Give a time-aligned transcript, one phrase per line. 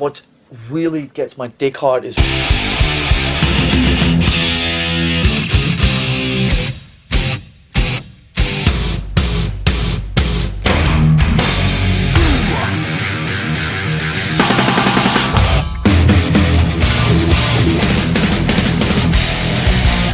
[0.00, 0.22] what
[0.70, 2.16] really gets my dick hard is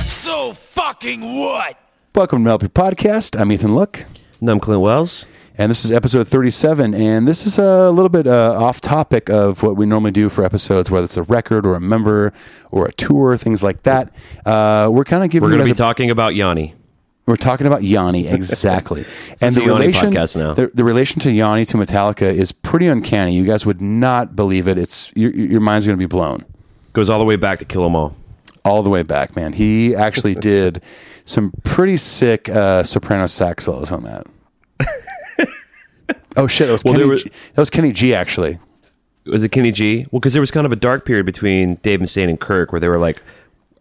[0.06, 1.78] So fucking what?
[2.14, 3.40] Welcome to Melby Podcast.
[3.40, 4.04] I'm Ethan Look,
[4.40, 5.26] And I'm Clint Wells.
[5.58, 6.94] And this is episode 37.
[6.94, 10.44] And this is a little bit uh, off topic of what we normally do for
[10.44, 12.32] episodes, whether it's a record or a member
[12.70, 14.12] or a tour, things like that.
[14.44, 16.74] Uh, we're kind of giving We're going to be a- talking about Yanni.
[17.26, 19.04] We're talking about Yanni exactly,
[19.40, 20.54] and the Yanni relation podcast now.
[20.54, 23.34] The, the relation to Yanni to Metallica is pretty uncanny.
[23.34, 24.78] You guys would not believe it.
[24.78, 26.44] It's your, your mind's going to be blown
[26.92, 28.14] Goes all the way back to Kill 'Em All.
[28.64, 29.54] all the way back, man.
[29.54, 30.80] He actually did
[31.24, 34.26] some pretty sick uh, soprano sax solos on that.
[36.36, 38.58] oh shit, that was, Well, Kenny was- G, that was Kenny G actually.
[39.26, 40.06] Was it Kenny G?
[40.12, 42.80] Well, because there was kind of a dark period between Dave Mustaine and Kirk where
[42.80, 43.20] they were like,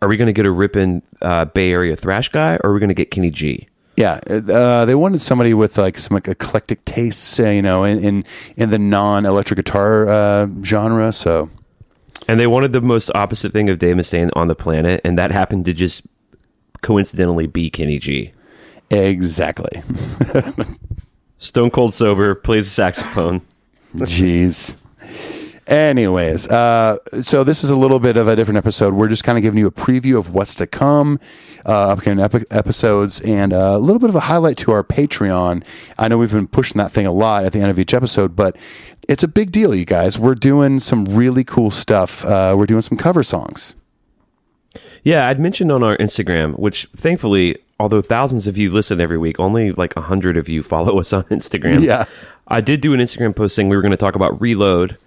[0.01, 2.79] are we going to get a ripping uh, Bay Area thrash guy or are we
[2.79, 3.67] going to get Kenny G?
[3.95, 8.03] Yeah, uh, they wanted somebody with like some like eclectic tastes, uh, you know, in
[8.03, 8.25] in,
[8.57, 11.13] in the non electric guitar uh, genre.
[11.13, 11.49] So
[12.27, 15.31] And they wanted the most opposite thing of Dave Mustaine on the planet, and that
[15.31, 16.07] happened to just
[16.81, 18.31] coincidentally be Kenny G.
[18.89, 19.81] exactly.
[21.37, 23.41] Stone cold sober, plays the saxophone.
[23.95, 24.75] Jeez.
[25.67, 28.93] Anyways, uh, so this is a little bit of a different episode.
[28.93, 31.19] We're just kind of giving you a preview of what's to come,
[31.65, 35.63] uh, upcoming epi- episodes, and uh, a little bit of a highlight to our Patreon.
[35.97, 38.35] I know we've been pushing that thing a lot at the end of each episode,
[38.35, 38.55] but
[39.09, 40.19] it's a big deal, you guys.
[40.19, 42.23] We're doing some really cool stuff.
[42.23, 43.75] Uh, we're doing some cover songs.
[45.03, 49.39] Yeah, I'd mentioned on our Instagram, which thankfully, although thousands of you listen every week,
[49.39, 51.83] only like a hundred of you follow us on Instagram.
[51.83, 52.05] Yeah.
[52.47, 54.97] I did do an Instagram post saying we were going to talk about Reload,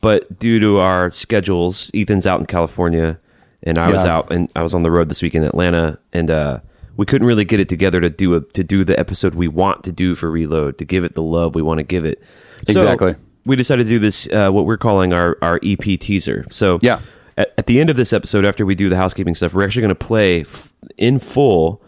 [0.00, 3.18] but due to our schedules, Ethan's out in California,
[3.62, 6.30] and I was out and I was on the road this week in Atlanta, and
[6.30, 6.58] uh,
[6.96, 9.84] we couldn't really get it together to do a to do the episode we want
[9.84, 12.22] to do for Reload to give it the love we want to give it.
[12.68, 13.14] So Exactly.
[13.46, 16.46] We decided to do this uh, what we're calling our our EP teaser.
[16.50, 17.00] So Yeah.
[17.36, 19.82] at, at the end of this episode, after we do the housekeeping stuff, we're actually
[19.82, 21.80] going to play f- in full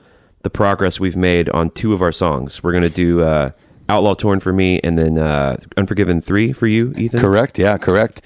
[0.43, 2.63] the progress we've made on two of our songs.
[2.63, 3.51] We're going to do uh,
[3.89, 7.21] Outlaw Torn for me, and then uh, Unforgiven three for you, Ethan.
[7.21, 7.59] Correct.
[7.59, 7.77] Yeah.
[7.79, 8.23] Correct.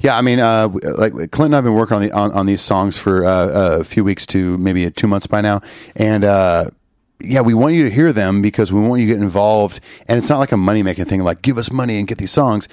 [0.00, 0.18] Yeah.
[0.18, 0.68] I mean, uh,
[0.98, 3.84] like Clint and I've been working on the on, on these songs for uh, a
[3.84, 5.60] few weeks to maybe two months by now,
[5.94, 6.70] and uh,
[7.20, 9.80] yeah, we want you to hear them because we want you to get involved.
[10.06, 12.32] And it's not like a money making thing, like give us money and get these
[12.32, 12.68] songs.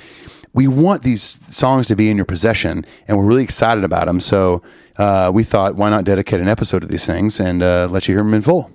[0.53, 4.19] We want these songs to be in your possession, and we're really excited about them.
[4.19, 4.61] So
[4.97, 8.15] uh, we thought, why not dedicate an episode to these things and uh, let you
[8.15, 8.71] hear them in full?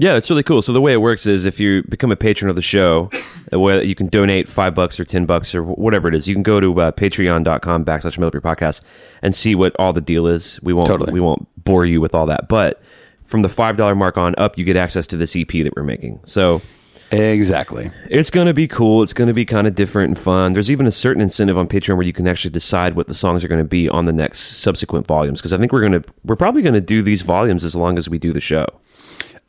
[0.00, 0.62] Yeah, it's really cool.
[0.62, 3.10] So the way it works is if you become a patron of the show,
[3.52, 6.34] uh, where you can donate five bucks or ten bucks or whatever it is, you
[6.36, 8.80] can go to uh, patreon.com backslash Middle podcast
[9.22, 10.60] and see what all the deal is.
[10.62, 11.12] We won't Totally.
[11.12, 12.80] we won't bore you with all that, but
[13.24, 15.82] from the five dollar mark on up, you get access to this EP that we're
[15.82, 16.20] making.
[16.26, 16.62] So
[17.10, 17.90] Exactly.
[18.10, 19.02] it's going to be cool.
[19.02, 20.52] It's going to be kind of different and fun.
[20.52, 23.42] There's even a certain incentive on Patreon where you can actually decide what the songs
[23.44, 25.40] are going to be on the next subsequent volumes.
[25.40, 27.96] Because I think we're going to, we're probably going to do these volumes as long
[27.96, 28.66] as we do the show.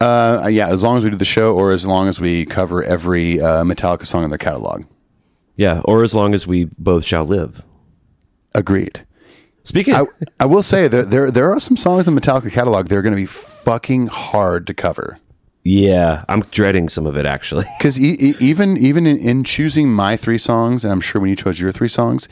[0.02, 2.82] Uh, yeah, as long as we do the show, or as long as we cover
[2.84, 4.86] every uh, Metallica song in their catalog.
[5.58, 7.66] Yeah, or as long as we both shall live.
[8.56, 9.06] Agreed.
[9.64, 10.06] Speaking, I,
[10.40, 13.02] I will say that there there are some songs in the Metallica catalog that are
[13.02, 15.20] going to be fucking hard to cover.
[15.70, 17.66] Yeah, I'm dreading some of it actually.
[17.78, 21.30] Because e- e- even even in, in choosing my three songs, and I'm sure when
[21.30, 22.28] you chose your three songs,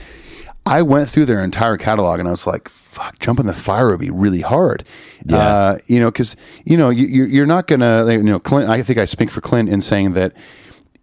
[0.65, 3.89] I went through their entire catalog and I was like, "Fuck, jump in the fire
[3.89, 4.83] would be really hard."
[5.29, 8.69] Uh, you know, because you know you, you're you're not gonna you know Clint.
[8.69, 10.33] I think I speak for Clint in saying that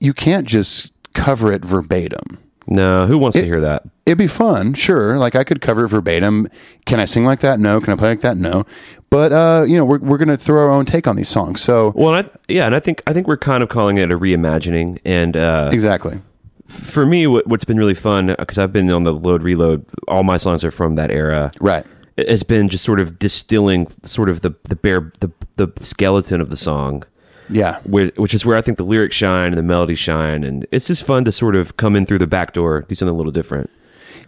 [0.00, 2.38] you can't just cover it verbatim.
[2.66, 3.84] No, who wants to hear that?
[4.06, 5.18] It'd be fun, sure.
[5.18, 6.46] Like I could cover it verbatim.
[6.86, 7.58] Can I sing like that?
[7.58, 7.80] No.
[7.80, 8.36] Can I play like that?
[8.36, 8.64] No.
[9.10, 11.60] But uh, you know, we're we're gonna throw our own take on these songs.
[11.62, 14.18] So Well, I, yeah, and I think I think we're kind of calling it a
[14.18, 14.98] reimagining.
[15.04, 16.20] And uh, exactly.
[16.68, 19.84] for me, what, what's been really fun because I've been on the load reload.
[20.08, 21.50] All my songs are from that era.
[21.60, 21.86] Right.
[22.16, 26.40] it has been just sort of distilling sort of the the bare the, the skeleton
[26.40, 27.04] of the song
[27.50, 27.78] Yeah.
[27.84, 30.86] where, which is where I think the lyrics shine and the melody shine and it's
[30.86, 33.32] just fun to sort of come in through the back door do something a little
[33.32, 33.68] different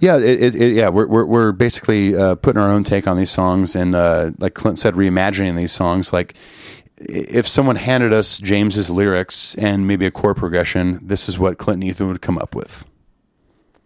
[0.00, 0.16] Yeah.
[0.18, 0.90] It, it, it, yeah.
[0.90, 4.52] We're we're, we're basically uh, putting our own take on these songs, and uh, like
[4.54, 6.12] Clint said, reimagining these songs.
[6.12, 6.34] Like
[6.98, 11.76] if someone handed us James's lyrics and maybe a chord progression, this is what Clint
[11.82, 12.84] and Ethan would come up with.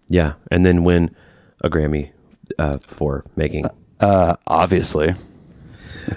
[0.08, 1.14] yeah and then win
[1.62, 2.10] a Grammy
[2.58, 3.64] uh, for making
[4.00, 5.14] Uh, obviously.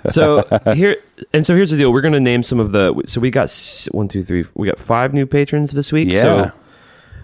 [0.09, 0.43] So
[0.73, 0.97] here
[1.33, 3.51] and so here's the deal we're going to name some of the so we got
[3.91, 6.21] one two three we got five new patrons this week Yeah.
[6.21, 6.51] so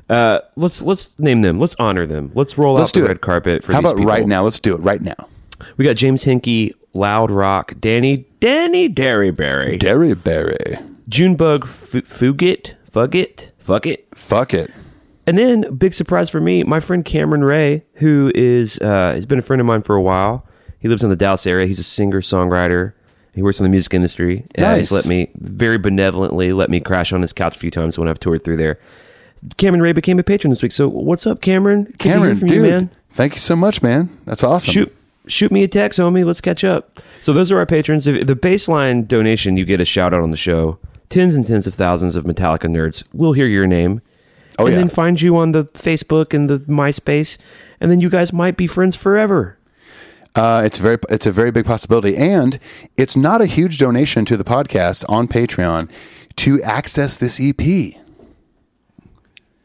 [0.09, 1.59] Uh, let's let's name them.
[1.59, 2.31] Let's honor them.
[2.33, 4.05] Let's roll Let's out the do red carpet for How about people.
[4.11, 4.41] right now?
[4.41, 5.27] Let's do it right now.
[5.77, 10.97] We got James Hinkey, Loud Rock, Danny Danny Derryberry, Derryberry.
[11.07, 14.07] Junebug F- Fugit, Fugit, Fuck it.
[14.15, 14.71] Fuck it.
[15.27, 19.37] And then, big surprise for me, my friend Cameron Ray, who is uh, has been
[19.37, 20.43] a friend of mine for a while.
[20.79, 21.65] He lives in the Dallas area.
[21.67, 22.93] He's a singer songwriter.
[23.33, 24.45] He works in the music industry.
[24.55, 24.91] He's Nice.
[24.91, 28.19] let me very benevolently let me crash on his couch a few times when I've
[28.19, 28.79] toured through there.
[29.57, 30.71] Cameron Ray became a patron this week.
[30.73, 31.83] So what's up, Cameron?
[31.85, 32.51] Good Cameron, dude.
[32.51, 32.89] you, man.
[33.11, 34.09] Thank you so much, man.
[34.25, 34.73] That's awesome.
[34.73, 34.95] Shoot,
[35.27, 36.25] shoot me a text, homie.
[36.25, 36.99] Let's catch up.
[37.21, 38.07] So those are our patrons.
[38.07, 40.77] If the baseline donation, you get a shout out on the show.
[41.09, 44.01] Tens and tens of thousands of Metallica nerds will hear your name,
[44.59, 44.79] Oh, and yeah.
[44.81, 47.37] then find you on the Facebook and the MySpace,
[47.79, 49.57] and then you guys might be friends forever.
[50.39, 52.59] Uh, it's very it's a very big possibility, and
[52.95, 55.89] it's not a huge donation to the podcast on Patreon
[56.37, 57.59] to access this EP.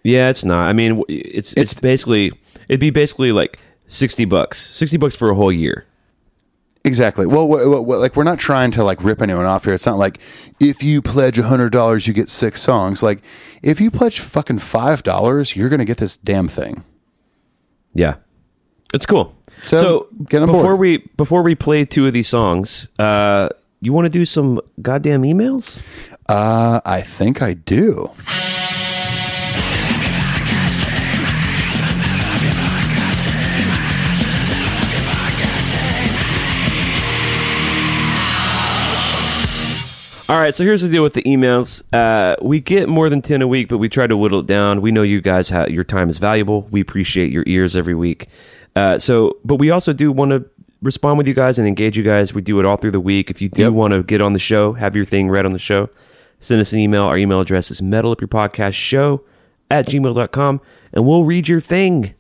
[0.03, 0.67] Yeah, it's not.
[0.67, 2.33] I mean, it's it's, It's- basically
[2.69, 5.87] it'd be basically like sixty bucks, sixty bucks for a whole year.
[6.85, 7.25] Exactly.
[7.25, 7.49] Well,
[7.85, 9.73] like we're not trying to like rip anyone off here.
[9.75, 10.19] It's not like
[10.61, 13.03] if you pledge hundred dollars, you get six songs.
[13.03, 13.23] Like
[13.63, 16.85] if you pledge fucking five dollars, you're gonna get this damn thing.
[17.95, 18.17] Yeah,
[18.93, 19.35] it's cool.
[19.65, 20.79] So, So, get on before board.
[20.81, 23.49] we before we play two of these songs, uh,
[23.81, 25.81] you want to do some goddamn emails?
[26.29, 28.11] Uh, I think I do.
[40.27, 41.83] All right, so here's the deal with the emails.
[41.93, 44.81] Uh, we get more than 10 a week, but we try to whittle it down.
[44.81, 46.63] We know you guys have your time is valuable.
[46.71, 48.29] We appreciate your ears every week.
[48.77, 50.45] Uh, so, but we also do want to
[50.83, 52.35] respond with you guys and engage you guys.
[52.35, 53.31] We do it all through the week.
[53.31, 53.73] If you do Yep.
[53.73, 55.89] want to get on the show, have your thing read on the show,
[56.41, 57.03] send us an email.
[57.05, 59.23] Our email address is metalupyourpodcastshow up your podcast show
[59.71, 60.61] at gmail.com,
[60.93, 62.15] and we'll read your thing.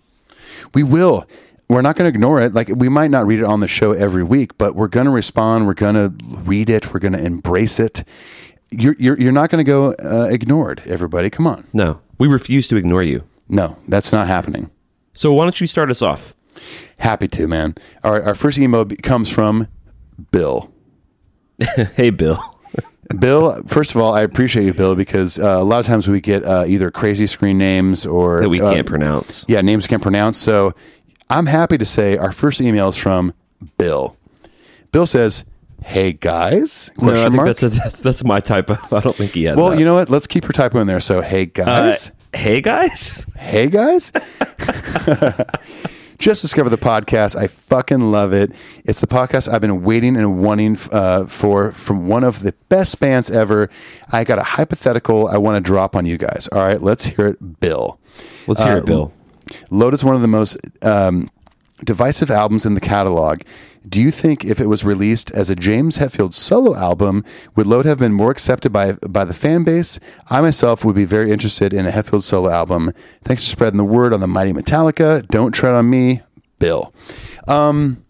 [0.75, 1.27] We will.
[1.69, 2.55] We're not going to ignore it.
[2.55, 5.13] Like we might not read it on the show every week, but we're going to
[5.13, 5.67] respond.
[5.67, 6.93] We're going to read it.
[6.93, 8.05] We're going to embrace it.
[8.71, 10.83] You're you're, you're not going to go uh, ignored.
[10.87, 11.67] Everybody, come on.
[11.73, 13.25] No, we refuse to ignore you.
[13.49, 14.71] No, that's not happening.
[15.15, 16.35] So, why don't you start us off?
[16.99, 17.75] Happy to, man.
[18.03, 19.69] Our our first email comes from
[20.31, 20.73] Bill.
[21.97, 22.43] hey, Bill.
[23.21, 26.21] Bill, first of all, I appreciate you, Bill, because uh, a lot of times we
[26.21, 29.45] get uh, either crazy screen names or That we uh, can't pronounce.
[29.47, 30.39] Yeah, names can't pronounce.
[30.39, 30.73] So
[31.29, 33.35] I'm happy to say our first email is from
[33.77, 34.17] Bill.
[34.91, 35.45] Bill says,
[35.85, 37.47] "Hey guys?" No, Question think mark.
[37.49, 38.79] that's, a, that's that's my typo.
[38.97, 39.79] I don't think he had well, that.
[39.79, 40.09] you know what?
[40.09, 41.01] Let's keep your typo in there.
[41.01, 43.27] So, hey Uh, guys, hey guys.
[43.37, 44.13] hey guys.
[46.25, 47.37] Just discovered the podcast.
[47.37, 48.51] I fucking love it.
[48.87, 52.99] It's the podcast I've been waiting and wanting uh, for from one of the best
[52.99, 53.69] bands ever.
[54.11, 56.49] I got a hypothetical I want to drop on you guys.
[56.51, 57.99] All right, let's hear it, Bill.
[58.47, 59.13] Let's hear Uh, it, Bill.
[59.71, 61.29] Load is one of the most um,
[61.85, 63.43] divisive albums in the catalog.
[63.87, 67.23] Do you think if it was released as a James Hetfield solo album,
[67.55, 70.01] would Load have been more accepted by by the fan base?
[70.31, 72.93] I myself would be very interested in a Hetfield solo album.
[73.23, 75.27] Thanks for spreading the word on the mighty Metallica.
[75.29, 76.23] Don't tread on me,
[76.59, 76.95] Bill.
[77.47, 78.05] Um,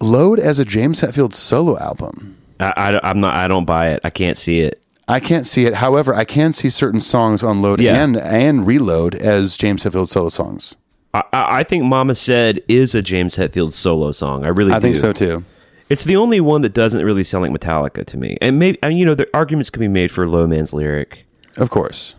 [0.00, 2.36] Load as a James Hetfield solo album.
[2.58, 2.72] I,
[3.04, 3.34] I, am not.
[3.34, 4.00] I don't buy it.
[4.02, 4.80] I can't see it.
[5.08, 5.74] I can't see it.
[5.74, 8.02] However, I can see certain songs on Load Yeah.
[8.02, 10.76] and and Reload as James Hetfield solo songs.
[11.12, 14.44] I, I think "Mama Said" is a James Hetfield solo song.
[14.44, 14.72] I really.
[14.72, 15.44] I think so too.
[15.88, 18.36] It's the only one that doesn't really sound like Metallica to me.
[18.40, 21.26] And maybe I mean, you know, the arguments can be made for Low Man's lyric,
[21.56, 22.14] Of course.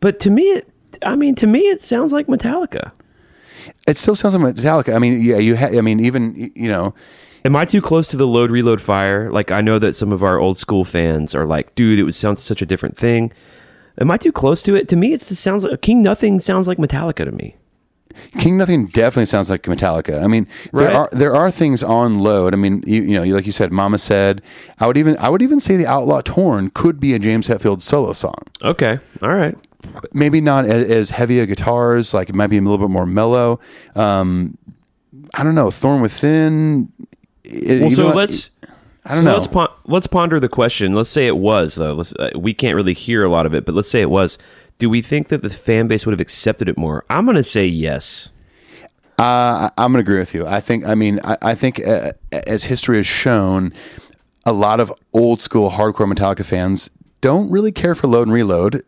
[0.00, 0.68] but to me, it.
[1.02, 2.92] I mean, to me, it sounds like Metallica.
[3.86, 4.94] It still sounds like Metallica.
[4.94, 5.56] I mean, yeah, you.
[5.56, 6.94] Ha- I mean, even you know,
[7.46, 9.30] Am I too close to the load reload fire?
[9.30, 12.14] Like I know that some of our old school fans are like, dude, it would
[12.14, 13.32] sound such a different thing.
[14.00, 14.88] Am I too close to it?
[14.88, 17.56] To me, it just sounds like King Nothing sounds like Metallica to me.
[18.38, 20.22] King Nothing definitely sounds like Metallica.
[20.22, 20.94] I mean, there Right.
[20.96, 22.54] are there are things on load.
[22.54, 24.42] I mean, you, you know, like you said, Mama said.
[24.78, 27.82] I would even I would even say the Outlaw Torn could be a James Hetfield
[27.82, 28.34] solo song.
[28.62, 29.56] Okay, all right.
[30.12, 32.14] Maybe not as, as heavy a guitars.
[32.14, 33.60] Like it might be a little bit more mellow.
[33.94, 34.56] Um,
[35.34, 35.70] I don't know.
[35.70, 36.90] Thorn Within.
[37.44, 38.50] it- Well, so let's.
[39.06, 39.34] I don't so know.
[39.34, 40.94] Let's pon- let's ponder the question.
[40.94, 41.92] Let's say it was though.
[41.92, 44.38] Let's, uh, we can't really hear a lot of it, but let's say it was.
[44.78, 47.04] Do we think that the fan base would have accepted it more?
[47.08, 48.30] I'm going to say yes.
[49.18, 50.46] Uh, I'm going to agree with you.
[50.46, 50.84] I think.
[50.86, 53.72] I mean, I, I think uh, as history has shown,
[54.44, 56.90] a lot of old school hardcore Metallica fans
[57.20, 58.82] don't really care for Load and Reload.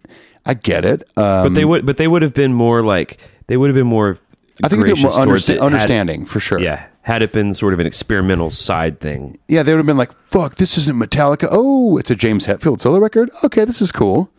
[0.45, 1.03] I get it.
[1.17, 1.87] Um, But they would.
[1.87, 4.19] But they would have been more like they would have been more.
[4.65, 6.59] I think a bit more understa- it had- understanding for sure.
[6.59, 9.39] Yeah, had it been sort of an experimental side thing.
[9.49, 11.47] yeah, they would have been like, "Fuck, this isn't Metallica.
[11.53, 13.31] Oh, it's a James Hetfield solo record.
[13.45, 14.31] Okay, this is cool."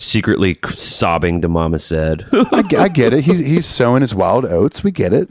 [0.00, 2.26] Secretly sobbing to Mama said.
[2.32, 3.24] I, I get it.
[3.24, 4.84] He's he's sowing his wild oats.
[4.84, 5.28] We get it.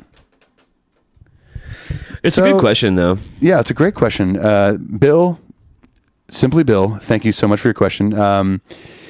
[2.21, 3.17] it's a good question, though.
[3.39, 4.35] Yeah, it's a great question.
[4.37, 5.39] Uh, Bill,
[6.27, 8.13] simply Bill, thank you so much for your question.
[8.19, 8.61] Um,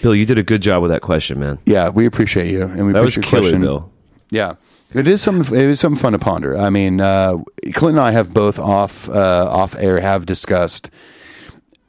[0.04, 1.58] Bill, you did a good job with that question, man.
[1.66, 3.62] yeah, we appreciate you, and we That was appreciate your killer, question.
[3.62, 3.92] Bill.
[4.30, 4.54] Yeah,
[4.94, 5.56] it is something.
[5.58, 6.56] It is something fun to ponder.
[6.56, 7.38] I mean, uh,
[7.74, 10.92] Clint and I have both off uh, off air have discussed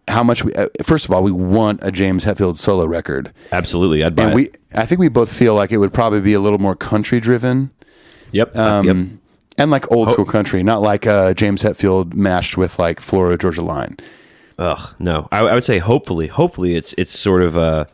[0.09, 0.53] how much we.
[0.55, 4.33] Uh, first of all, we want a James Hetfield solo record, Absolutely, I'd buy and
[4.33, 4.35] it.
[4.35, 4.51] we.
[4.75, 7.71] I think we both feel like it would probably be a little more country driven.
[8.33, 8.97] yep, Um, yep.
[9.59, 13.63] And like old school country, not like uh, James Hetfield mashed with like Florida Georgia
[13.63, 13.97] Line.
[14.59, 15.27] Ugh, no.
[15.33, 17.85] I, I would say hopefully, hopefully it's it's sort of uh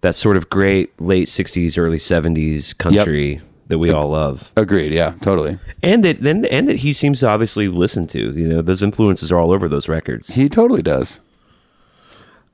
[0.00, 4.92] that sort of great late '60s, early '70s country that we all love, Agreed.
[4.92, 5.58] Yeah, totally.
[5.82, 8.18] and that then and that he seems to obviously listen to.
[8.32, 10.34] You know, those influences are all over those records.
[10.34, 11.20] He totally does.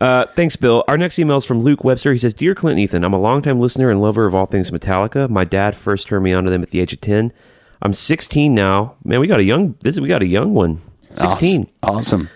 [0.01, 0.85] Uh, thanks, Bill.
[0.87, 2.13] Our next email is from Luke Webster.
[2.13, 5.29] He says, "Dear Clint Ethan, I'm a longtime listener and lover of all things Metallica.
[5.29, 7.33] My dad first turned me on to them at the age of ten.
[7.81, 8.95] I'm 16 now.
[9.05, 9.77] Man, we got a young.
[9.81, 10.83] This we got a young one.
[11.11, 11.69] 16.
[11.83, 12.29] Awesome.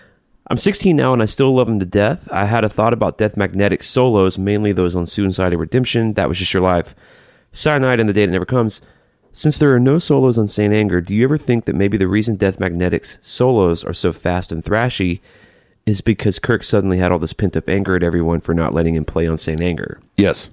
[0.47, 2.27] I'm 16 now and I still love them to death.
[2.31, 6.13] I had a thought about Death Magnetic solos, mainly those on Suicide and Redemption.
[6.13, 6.93] That was just your life.
[7.51, 8.81] Cyanide and the Day That Never Comes.
[9.31, 12.07] Since there are no solos on Saint Anger, do you ever think that maybe the
[12.07, 15.21] reason Death Magnetic's solos are so fast and thrashy
[15.85, 18.95] is because Kirk suddenly had all this pent up anger at everyone for not letting
[18.95, 19.99] him play on Saint Anger?
[20.17, 20.49] Yes.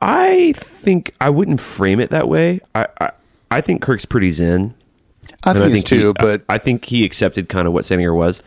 [0.00, 2.60] I think I wouldn't frame it that way.
[2.74, 3.10] I I,
[3.50, 4.74] I think Kirk's pretty zen.
[5.44, 7.98] I think, it's he- too, but I, I think he accepted kind of what St.
[7.98, 8.42] Anger was.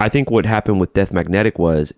[0.00, 1.92] I think what happened with Death Magnetic was,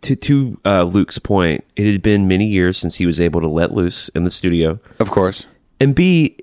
[0.00, 3.48] to to uh, Luke's point, it had been many years since he was able to
[3.48, 5.46] let loose in the studio, of course.
[5.80, 6.42] and B, i-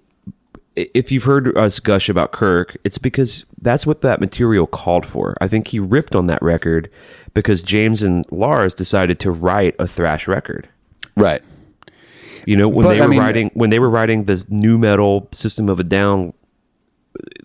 [0.75, 5.35] if you've heard us gush about Kirk, it's because that's what that material called for.
[5.39, 6.89] I think he ripped on that record
[7.33, 10.67] because James and Lars decided to write a thrash record.
[11.17, 11.41] Right.
[12.45, 14.77] You know, when But, they I were mean- writing when they were writing the nu
[14.77, 16.33] metal System of a Down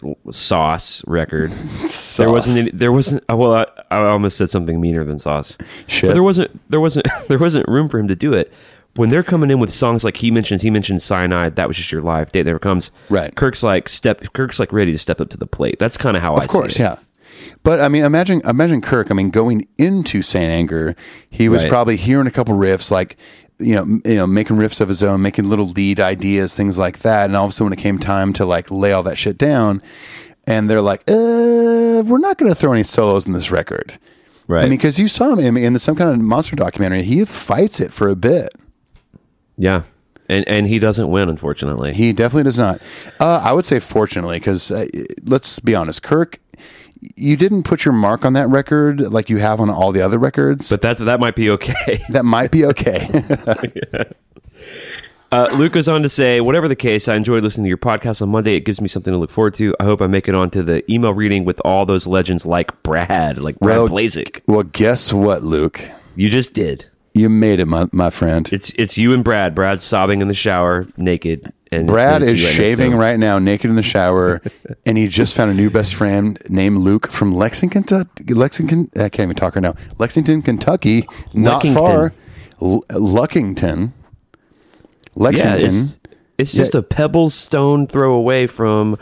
[0.05, 1.51] uh, sauce record,
[2.19, 5.57] there wasn't any, there wasn't uh, well I, I almost said something meaner than sauce.
[5.87, 6.09] Shit.
[6.11, 8.53] But there wasn't there wasn't there wasn't room for him to do it.
[8.97, 11.57] When they're coming in with songs like he mentions, he mentioned cyanide.
[11.57, 12.33] That was just your life.
[12.33, 12.91] Day never comes.
[13.09, 13.35] Right.
[13.35, 14.21] Kirk's like step.
[14.33, 15.79] Kirk's like ready to step up to the plate.
[15.79, 16.87] That's kind of how I Of course, see it.
[16.87, 16.97] yeah.
[17.63, 19.11] But I mean, imagine imagine Kirk.
[19.11, 20.97] I mean, going into Saint Anger,
[21.31, 21.71] he was Right.
[21.71, 23.17] probably hearing a couple riffs, like
[23.59, 27.01] you know, you know, making riffs of his own, making little lead ideas, things like
[27.01, 27.27] that.
[27.27, 29.37] And all of a sudden, when it came time to like lay all that shit
[29.39, 29.83] down,
[30.49, 33.99] and they're like, "Uh, we're not going to throw any solos in this record."
[34.49, 34.61] Right.
[34.63, 37.79] I mean, because you saw him in, in some kind of monster documentary, he fights
[37.81, 38.49] it for a bit.
[39.61, 39.83] Yeah.
[40.29, 41.93] And and he doesn't win, unfortunately.
[41.93, 42.81] He definitely does not.
[43.19, 44.87] Uh, I would say fortunately, because uh,
[45.25, 46.39] let's be honest, Kirk,
[47.17, 50.19] you didn't put your mark on that record like you have on all the other
[50.19, 50.71] records.
[50.71, 52.01] but that that might be okay.
[52.11, 53.07] that might be okay.
[55.33, 58.21] Uh, Luke goes on to say, whatever the case, I enjoyed listening to your podcast
[58.21, 58.57] on Monday.
[58.57, 59.77] It gives me something to look forward to.
[59.79, 63.39] I hope I make it onto the email reading with all those legends like Brad,
[63.39, 64.41] like Brad Well, Blazik.
[64.49, 65.81] well, guess what, Luke?
[66.17, 66.87] You just did.
[67.13, 68.49] You made it, my, my friend.
[68.53, 69.53] It's it's you and Brad.
[69.55, 73.75] Brad's sobbing in the shower, naked, and Brad is right shaving right now, naked in
[73.77, 74.41] the shower,
[74.87, 77.85] and he just found a new best friend named Luke from Lexington,
[78.29, 78.91] Lexington.
[78.97, 79.75] I can't even talk right now.
[79.99, 81.75] Lexington, Kentucky, not Luckington.
[81.75, 82.13] far.
[82.63, 84.37] L- Luckington, Yeah,
[85.17, 85.67] Lexington.
[85.67, 85.99] it's,
[86.39, 86.61] it's Yeah.
[86.63, 88.97] just a pebble stone throw away from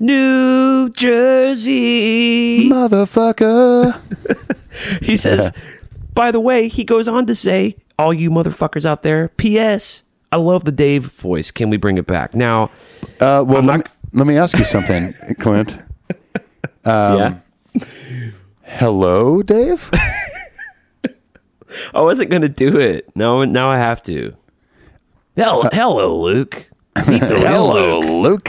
[0.00, 2.68] New Jersey.
[2.68, 4.00] Motherfucker.
[5.00, 5.52] He says,
[6.16, 10.02] by the way, he goes on to say, all you motherfuckers out there, P.S.
[10.32, 11.52] I love the Dave voice.
[11.52, 12.34] Can we bring it back?
[12.34, 12.70] Now,
[13.20, 15.78] Uh, well, let, not- me, let me ask you something, Clint.
[16.84, 17.36] yeah.
[18.64, 19.90] Hello, Dave.
[21.94, 23.08] I wasn't going to do it.
[23.14, 24.34] No, now I have to.
[25.36, 26.70] Hell, hello, Luke.
[27.06, 28.48] Real Luke.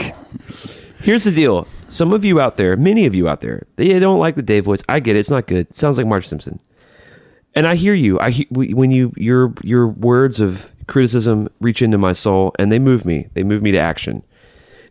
[1.02, 1.66] Here's the deal.
[1.88, 4.64] Some of you out there, many of you out there, they don't like the Dave
[4.64, 4.82] voice.
[4.88, 5.20] I get it.
[5.20, 5.68] It's not good.
[5.68, 6.58] It sounds like Marge Simpson.
[7.58, 8.20] And I hear you.
[8.20, 12.78] I hear, when you your your words of criticism reach into my soul and they
[12.78, 13.30] move me.
[13.34, 14.22] They move me to action.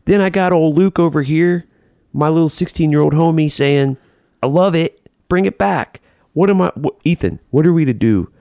[0.03, 1.65] Then I got old Luke over here,
[2.11, 3.95] my little 16-year-old homie saying,
[4.43, 5.09] "I love it.
[5.29, 6.01] Bring it back."
[6.33, 8.33] What am I what, Ethan, what are we to do?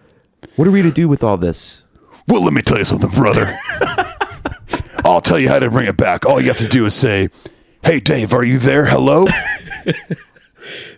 [0.57, 1.85] What are we to do with all this?
[2.27, 3.57] Well, let me tell you something, brother.
[5.05, 6.27] I'll tell you how to bring it back.
[6.27, 7.29] All you have to do is say,
[7.85, 8.87] "Hey, Dave, are you there?
[8.87, 9.29] Hello."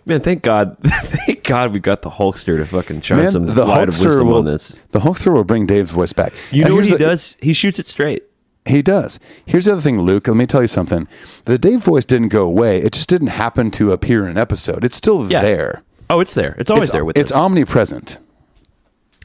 [0.09, 3.63] Man, thank God, thank God we got the Hulkster to fucking shine Man, some the
[3.65, 4.81] light of Hulkster wisdom will on this.
[4.91, 6.33] the Hulkster will bring Dave's voice back.
[6.51, 7.37] You And know what he the- does?
[7.41, 8.23] He shoots it straight.
[8.65, 9.19] He does.
[9.45, 10.27] Here's the other thing, Luke.
[10.27, 11.07] Let me tell you something.
[11.45, 12.79] The Dave voice didn't go away.
[12.79, 14.83] It just didn't happen to appear in an episode.
[14.83, 15.41] It's still Yeah.
[15.41, 15.83] there.
[16.09, 16.55] Oh, it's there.
[16.59, 17.37] It's always it's, there with it's us.
[17.37, 18.17] omnipresent.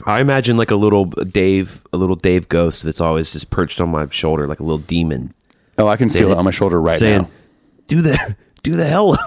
[0.07, 3.91] I imagine like a little Dave, a little Dave ghost that's always just perched on
[3.91, 5.33] my shoulder, like a little demon,
[5.79, 7.31] Oh, I can feel it on my shoulder right saying, now.
[7.89, 9.19] "Do the, do the hell."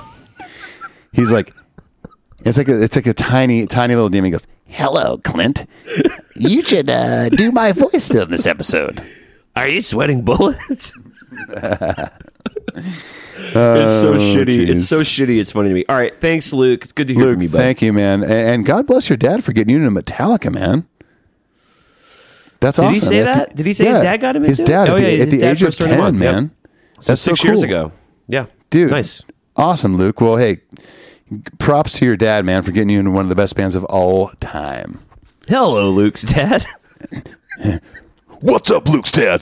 [1.17, 1.51] He's like,
[2.45, 4.25] it's like a, it's like a tiny, tiny little demon.
[4.25, 5.65] He goes, "Hello, Clint.
[6.35, 9.01] You should uh, do my voice in this episode."
[9.55, 10.93] Are you sweating bullets?
[11.49, 12.11] it's
[13.53, 14.45] so shitty.
[14.45, 14.69] jeez.
[14.69, 15.39] It's so shitty.
[15.39, 15.85] It's funny to me.
[15.89, 16.83] All right, thanks, Luke.
[16.83, 17.57] It's good to hear Luke, from you, bud.
[17.57, 20.87] thank you, man, and, and God bless your dad for getting you into Metallica, man.
[22.59, 22.93] That's Did awesome.
[22.93, 23.55] Did he say that?
[23.55, 24.75] Did he say his dad got him His into it?
[24.75, 26.13] dad Oh, at the, yeah, at his the age of first turned him ten.
[26.15, 26.33] Yep.
[26.35, 26.51] man.
[26.99, 27.91] So That's six so years ago.
[28.27, 28.89] Yeah, dude.
[28.91, 29.21] Nice.
[29.55, 30.19] awesome, Luke.
[30.21, 30.61] Well, hey,
[31.59, 33.83] props to your dad, man, for getting you into one of the best bands of
[33.85, 34.99] all time.
[35.47, 36.65] Hello, Luke's dad.
[38.39, 39.41] What's up, Luke's dad?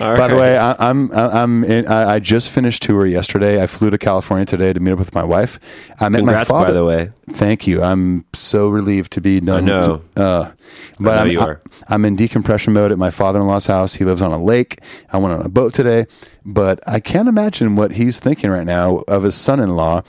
[0.00, 3.62] All By the way, I, I'm I'm in, I, I just finished tour yesterday.
[3.62, 5.60] I flew to California today to meet up with my wife.
[6.00, 7.10] I met Congrats, my by the way.
[7.30, 7.82] Thank you.
[7.82, 9.64] I'm so relieved to be done.
[9.64, 10.02] I know.
[10.16, 10.52] Uh,
[10.98, 11.60] but know I'm, you are.
[11.88, 13.94] I'm in decompression mode at my father-in-law's house.
[13.94, 14.80] He lives on a lake.
[15.12, 16.06] I went on a boat today,
[16.44, 20.02] but I can't imagine what he's thinking right now of his son-in-law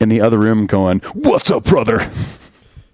[0.00, 2.06] in the other room going, "What's up, brother?"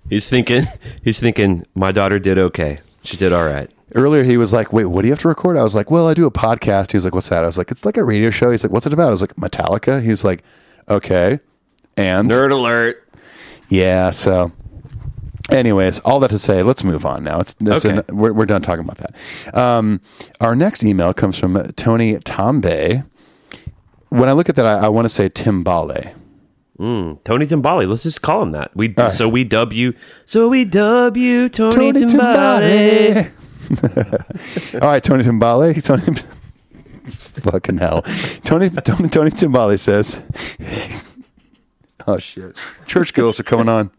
[0.09, 0.67] He's thinking.
[1.03, 1.67] He's thinking.
[1.75, 2.81] My daughter did okay.
[3.03, 3.71] She did all right.
[3.95, 6.07] Earlier, he was like, "Wait, what do you have to record?" I was like, "Well,
[6.09, 8.05] I do a podcast." He was like, "What's that?" I was like, "It's like a
[8.05, 10.43] radio show." He's like, "What's it about?" I was like, "Metallica." He's like,
[10.89, 11.41] "Okay,"
[11.97, 13.03] and Nerd alert.
[13.69, 14.11] Yeah.
[14.11, 14.53] So,
[15.51, 17.41] anyways, all that to say, let's move on now.
[17.41, 18.03] It's, it's Okay.
[18.09, 19.57] an- we're, we're done talking about that.
[19.57, 20.01] Um,
[20.41, 23.05] our next email comes from Tony Tombe.
[24.11, 26.15] When I look at that, I, I want to say Timbale.
[26.79, 27.89] Tony Timbale.
[27.89, 28.71] Let's just call him that.
[28.77, 29.13] We right.
[29.13, 29.95] so we dub you.
[30.25, 33.31] So we dub you Tony, Timbali.
[34.83, 35.83] all right, Tony Timbale.
[35.85, 36.03] Tony.
[37.09, 38.03] Fucking hell.
[38.45, 40.27] Tony, Tony, Tony Timbale says,
[42.07, 42.57] Oh, shit.
[42.87, 43.91] Church girls are coming on.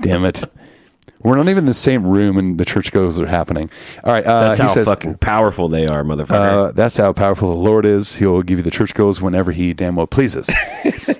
[0.00, 0.44] Damn it.
[1.22, 3.70] We're not even in the same room and the church goes are happening.
[4.04, 4.24] All right.
[4.24, 6.68] Uh, That's he how says, fucking powerful they are, motherfucker.
[6.68, 8.16] Uh, that's how powerful the Lord is.
[8.16, 10.48] He'll give you the church goes whenever he damn well pleases.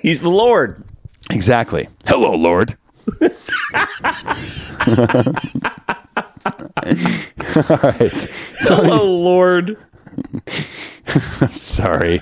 [0.01, 0.83] He's the Lord.
[1.31, 1.89] exactly.
[2.05, 2.77] Hello, Lord.
[7.55, 8.27] All right.
[8.61, 9.77] Hello, Lord.
[11.51, 12.19] Sorry.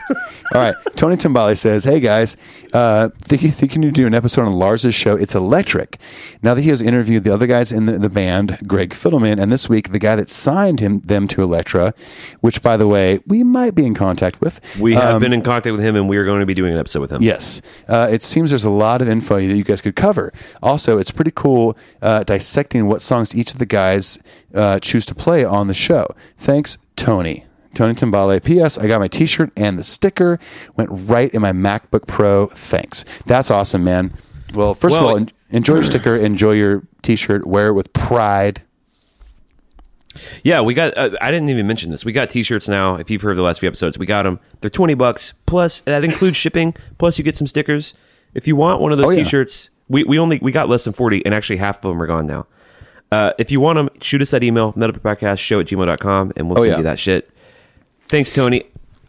[0.54, 0.76] All right.
[0.96, 2.38] Tony Timbali says, Hey guys,
[2.74, 5.16] uh, thinking, thinking to do an episode on Lars's show.
[5.18, 5.98] It's electric.
[6.42, 9.52] Now that he has interviewed the other guys in the, the band, Greg Fidelman, and
[9.52, 11.94] this week the guy that signed him them to Elektra,
[12.40, 14.62] which by the way, we might be in contact with.
[14.80, 16.72] We have Um, been in contact with him, and we are going to be doing
[16.74, 17.22] an episode with him.
[17.22, 17.62] Yes.
[17.88, 20.32] Uh, it seems there's a lot of info that you guys could cover.
[20.64, 24.18] Also, it's pretty cool uh, dissecting what songs each of the guys
[24.56, 26.08] uh, choose to play on the show.
[26.38, 27.44] Thanks, Tony.
[27.74, 28.44] Tony Timbale.
[28.44, 28.78] P.S.
[28.78, 30.40] I got my t shirt and the sticker.
[30.76, 32.48] Went right in my MacBook Pro.
[32.48, 33.06] Thanks.
[33.26, 34.14] That's awesome, man.
[34.54, 37.74] Well, first Well- of all, en- enjoy your sticker, enjoy your t shirt, wear it
[37.74, 38.62] with pride.
[40.44, 40.98] Yeah, we got.
[40.98, 42.04] Uh, I didn't even mention this.
[42.04, 42.96] We got T-shirts now.
[42.96, 44.40] If you've heard the last few episodes, we got them.
[44.62, 45.82] They're twenty bucks plus.
[45.82, 46.74] That includes shipping.
[46.98, 47.94] Plus, you get some stickers.
[48.34, 49.24] If you want one of those Oh, yeah.
[49.24, 52.08] T-shirts, we, we only we got less than forty, and actually half of them are
[52.08, 52.48] gone now.
[53.12, 56.60] Uh, if you want them, shoot us that email, metalpodcast show at gmail.com, and we'll
[56.60, 56.78] Oh, send yeah.
[56.78, 57.30] you that shit.
[58.10, 58.64] Thanks, Tony.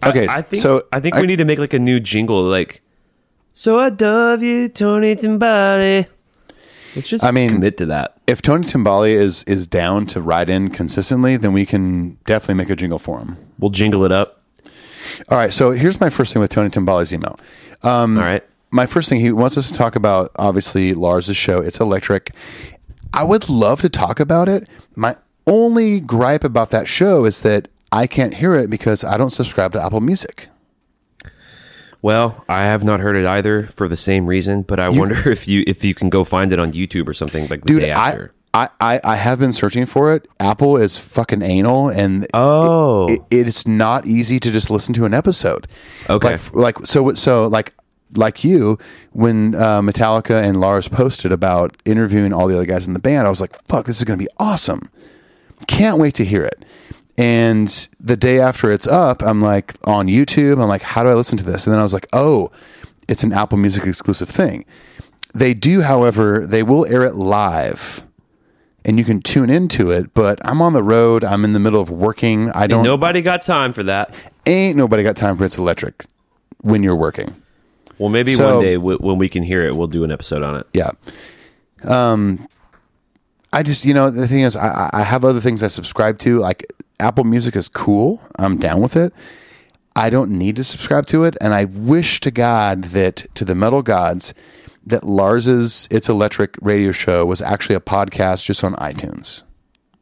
[0.05, 2.43] Okay, I, think so I think I- we need to make like a new jingle,
[2.43, 2.83] like
[3.53, 6.07] "So I love you, Tony Timbali."
[6.97, 8.15] Let's just I mean- commit to that.
[8.27, 12.71] If Tony Timbali is, is down to ride in consistently, then we can definitely make
[12.71, 13.37] a jingle for him.
[13.59, 14.43] We'll jingle it up.
[15.31, 15.53] All right.
[15.53, 17.39] So here's my first thing with Tony Timbali's email.
[17.83, 18.45] Um, All right.
[18.71, 22.33] my first thing he wants us to talk about obviously Lars's show it's electric
[23.15, 25.15] i would love to talk about it my
[25.47, 29.73] only gripe about that show is that i can't hear it because i don't subscribe
[29.73, 30.49] to apple music
[32.01, 35.49] Well, I have not heard it either for the same reason, but I wonder if
[35.49, 37.91] you if you can go find it on YouTube or something like the dude day
[37.91, 38.33] I, after.
[38.55, 43.09] I I I have been searching for it apple is fucking anal and Oh.
[43.09, 45.67] it, it's not easy to just listen to an episode
[46.09, 46.31] Okay.
[46.37, 47.75] like like so so like
[48.15, 48.79] like you
[49.13, 53.27] when uh, metallica and lars posted about interviewing all the other guys in the band
[53.27, 54.83] i was like fuck this is going to be awesome
[55.67, 56.65] can't wait to hear it
[57.19, 60.63] and the day after it's up i'm like on youtube.
[60.63, 61.67] I'm like how do i listen to this?
[61.67, 62.51] And then i was like oh
[63.09, 64.65] it's an apple music exclusive thing.
[65.35, 68.05] They do however they will air it live
[68.85, 71.25] and you can tune into it but i'm on the road.
[71.25, 72.51] I'm in the middle of working.
[72.53, 74.15] I don't Nobody got time for that.
[74.47, 76.05] ain't nobody got time for it's electric
[76.63, 77.35] when you're working.
[77.99, 80.43] Well, maybe So- one day w- when we can hear it, we'll do an episode
[80.45, 80.67] on it.
[80.73, 80.91] yeah.
[81.85, 82.47] Um
[83.53, 86.39] i just you know the thing is i i have other things i subscribe to
[86.39, 86.67] like
[87.01, 89.13] apple music is cool i'm down with it
[89.97, 93.55] i don't need to subscribe to it and i wish to god that to the
[93.55, 94.35] metal gods
[94.87, 99.43] that Lars's It's Electric radio show was actually a podcast just on iTunes.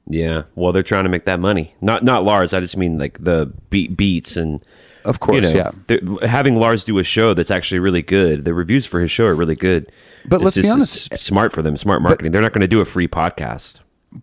[0.07, 0.45] Yeah.
[0.55, 1.75] Well, they're trying to make that money.
[1.81, 2.55] Not not Lars.
[2.55, 4.63] I just mean like the beat beats and
[5.05, 6.29] Of course, you know, yeah.
[6.29, 8.45] having Lars do a show that's actually really good.
[8.45, 9.91] The reviews for his show are really good.
[10.25, 12.31] But It's let's be honest- smart for them, smart marketing.
[12.31, 13.81] They're not going to do a free podcast.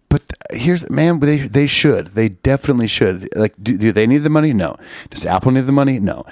[0.09, 2.07] But here's man, they they should.
[2.07, 3.29] They definitely should.
[3.35, 4.53] Like, do, do they need the money?
[4.53, 4.75] No.
[5.09, 5.99] Does Apple need the money?
[5.99, 6.25] No.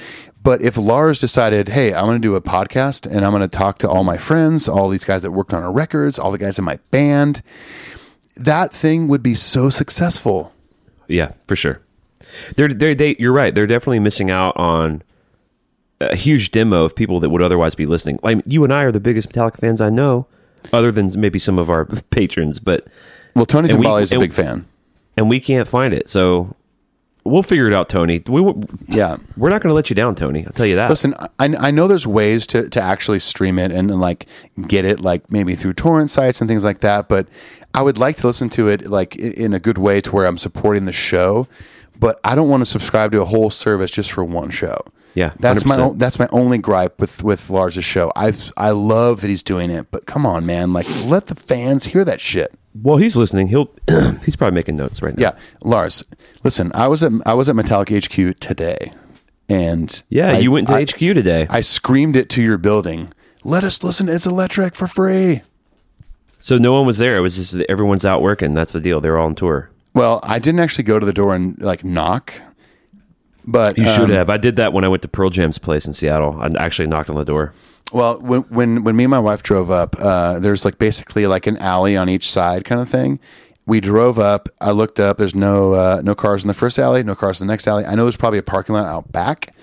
[0.43, 3.47] But if Lars decided, hey, I'm going to do a podcast and I'm going to
[3.47, 6.39] talk to all my friends, all these guys that worked on our records, all the
[6.39, 7.43] guys in my band,
[8.35, 10.51] that thing would be so successful.
[11.07, 11.81] Yeah, for sure.
[12.55, 13.53] They're they're, they you're right.
[13.53, 15.03] They're definitely missing out on
[15.99, 18.19] a huge demo of people that would otherwise be listening.
[18.23, 20.27] Like you and I are the biggest Metallica fans I know,
[20.73, 22.59] other than maybe some of our patrons.
[22.59, 22.87] But
[23.35, 24.65] Well, Tony And we- is a and- big fan.
[25.17, 26.55] and we can't find it, so
[27.23, 28.21] we'll figure it out, Tony.
[28.27, 28.41] We
[28.87, 29.17] Yeah.
[29.37, 30.45] we're not going to let you down, Tony.
[30.45, 30.89] I'll tell you that.
[30.89, 34.25] Listen, I, I know there's ways to, to actually stream it and, like
[34.67, 37.07] get it like maybe through torrent sites and things like that.
[37.07, 37.27] But
[37.73, 40.37] I would like to listen to it like in a good way to where I'm
[40.37, 41.47] supporting the show.
[41.99, 44.77] But I don't want to subscribe to a whole service just for one show.
[45.13, 45.79] Yeah, that's my 100%.
[45.79, 48.11] o- that's my only gripe with with Lars's show.
[48.15, 51.87] I I love that he's doing it, but come on, man, like let the fans
[51.87, 52.53] hear that shit.
[52.73, 53.47] Well, he's listening.
[53.47, 53.69] He'll
[54.25, 55.21] he's probably making notes right now.
[55.21, 56.03] Yeah, Lars,
[56.43, 58.91] listen, I was at I was at Metallica HQ today,
[59.49, 61.47] and Yeah, I- you went to I- HQ today.
[61.49, 63.13] I screamed it to your building.
[63.43, 65.41] Let us listen It's Electric for free.
[66.39, 67.17] so no one was there.
[67.17, 68.53] It was just everyone's out working.
[68.53, 69.01] That's the deal.
[69.01, 69.69] They're all on tour.
[69.93, 72.33] Well, I didn't actually go to the door and like knock,
[73.45, 74.29] but You should um, have.
[74.29, 76.37] I did that when I went to Pearl Jam's place in Seattle.
[76.39, 77.53] I actually knocked on the door.
[77.91, 81.47] Well, when when when me and my wife drove up, uh, there's like basically like
[81.47, 83.19] an alley on each side, kind of thing.
[83.65, 84.49] We drove up.
[84.59, 85.17] I looked up.
[85.17, 87.85] There's no uh, no cars in the first alley, no cars in the next alley.
[87.85, 89.53] I know there's probably a parking lot out back.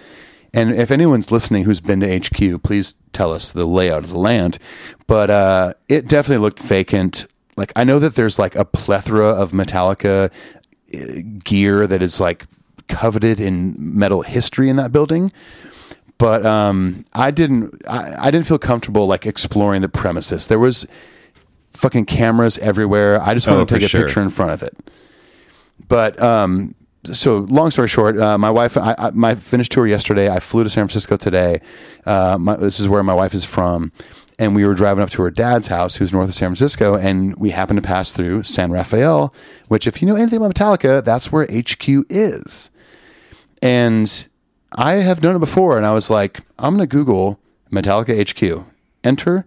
[0.55, 4.19] And if anyone's listening who's been to HQ, please tell us the layout of the
[4.19, 4.59] land.
[5.07, 7.27] But uh, it definitely looked vacant.
[7.57, 10.31] Like I know that there's like a plethora of Metallica
[10.95, 12.47] uh, gear that is like
[12.89, 15.33] coveted in metal history in that building
[16.19, 17.83] but um, I didn't.
[17.89, 20.47] I, I didn't feel comfortable like exploring the premises.
[20.49, 20.87] There was
[21.73, 23.21] fucking cameras everywhere.
[23.23, 24.03] I just wanted Oh, to take a sure.
[24.03, 24.77] picture in front of it.
[25.87, 30.29] But um, so long story short, uh, my wife, I, I, my finished tour yesterday.
[30.29, 31.61] I flew to San Francisco today.
[32.05, 33.93] Uh, my, this is where my wife is from.
[34.41, 37.37] And we were driving up to her dad's house, who's north of San Francisco, and
[37.39, 39.35] we happened to pass through San Rafael,
[39.67, 42.71] which, if you know anything about Metallica, that's where HQ is.
[43.63, 44.29] And
[44.73, 48.65] I have done it before, and I was like, I'm going to Google Metallica HQ.
[49.05, 49.47] Enter.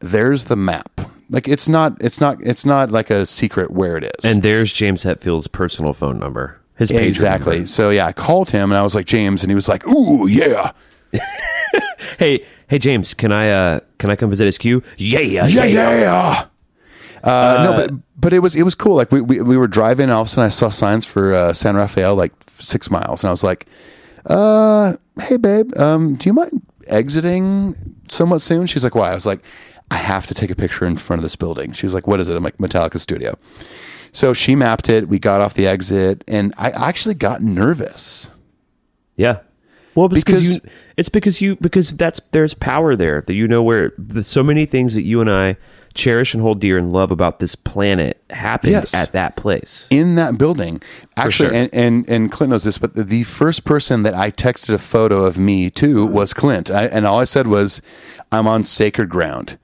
[0.00, 1.00] There's the map.
[1.30, 1.96] Like it's not.
[2.00, 2.40] It's not.
[2.42, 4.24] It's not like a secret where it is.
[4.24, 6.60] And there's James Hetfield's personal phone number.
[6.76, 7.56] His pager exactly.
[7.56, 7.68] number.
[7.68, 10.26] So yeah, I called him, and I was like James, and he was like, Ooh
[10.26, 10.72] yeah,
[12.18, 14.64] Hey, hey, James, can I uh can I come visit HQ?
[14.98, 16.44] Yeah, yeah, yeah yeah.
[17.22, 18.96] Uh, no, but but it was it was cool.
[18.96, 21.32] Like we, we we were driving, and all of a sudden I saw signs for
[21.32, 23.66] uh, San Rafael, like six miles, and I was like,
[24.26, 27.74] uh, "Hey, babe, um, do you mind exiting
[28.08, 29.40] somewhat soon?" She's like, "Why?" I was like,
[29.90, 32.28] "I have to take a picture in front of this building." She's like, "What is
[32.28, 33.36] it?" I'm like, "Metallica Studio."
[34.12, 35.08] So she mapped it.
[35.08, 38.30] We got off the exit, and I actually got nervous.
[39.16, 39.38] Yeah.
[39.96, 43.46] Well, it's because, Because- you, it's because you because that's there's power there that you
[43.48, 45.56] know where there's so many things that you and I
[45.94, 48.92] cherish and hold dear and love about this planet happened Yes.
[48.94, 49.86] at that place.
[49.90, 50.82] in that building.
[51.16, 51.56] Actually, sure.
[51.56, 54.78] and, and and Clint knows this, but the, the first person that I texted a
[54.78, 57.80] photo of me to was Clint, I, and all I said was,
[58.32, 59.58] "I'm on sacred ground."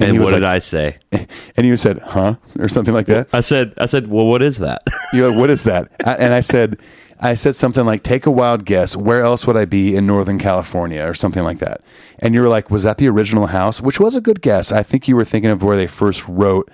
[0.00, 0.96] And, he what did like, I say?
[1.56, 3.28] And you said, "Huh?" or something like that.
[3.32, 4.82] I said I said, well, what is that?
[5.12, 6.78] You're like, "What is that?" I, and I said,
[7.24, 8.94] "I said something like, take a wild guess.
[8.96, 11.80] Where else would I be in Northern California, or something like that?"
[12.20, 14.70] And you were like, "Was that the original house?" Which was a good guess.
[14.72, 16.70] I think you were thinking of where they first wrote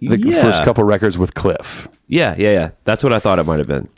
[0.00, 0.40] the Yeah.
[0.40, 1.88] first couple records with Cliff.
[2.08, 2.70] yeah, yeah, yeah.
[2.84, 3.88] That's what I thought it might have been.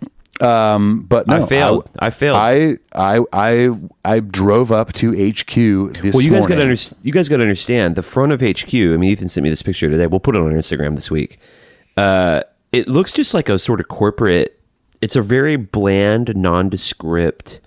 [0.40, 1.88] But no, I failed.
[1.98, 2.37] I, failed.
[2.37, 3.70] I I I
[4.05, 5.55] I drove up to HQ
[6.00, 8.40] this well, you guys got to under, you guys got to understand the front of
[8.40, 8.74] HQ.
[8.74, 10.07] I mean, Ethan sent me this picture today.
[10.09, 11.38] We'll put it on Instagram this week.
[11.96, 14.59] Uh, it looks just like a sort of corporate.
[15.02, 17.60] It's a very bland, nondescript,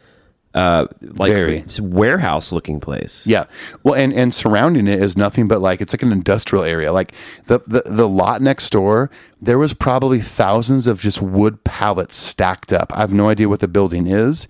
[0.55, 1.65] uh, like Very.
[1.81, 3.27] warehouse looking place.
[3.27, 3.43] yeah,
[3.83, 6.93] well, and and surrounding it is nothing but like it's like an industrial area.
[6.93, 7.11] Like
[7.47, 12.71] the the the lot next door, there was probably thousands of just wood pallets stacked
[12.71, 12.93] up.
[12.95, 14.47] I have no idea what the building is.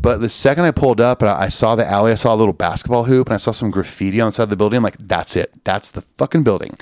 [0.00, 2.36] But the second I pulled up and I I saw the alley, I saw a
[2.36, 4.76] little basketball hoop and I saw some graffiti on the side of the building.
[4.78, 5.52] I'm like, that's it.
[5.64, 6.76] That's the fucking building.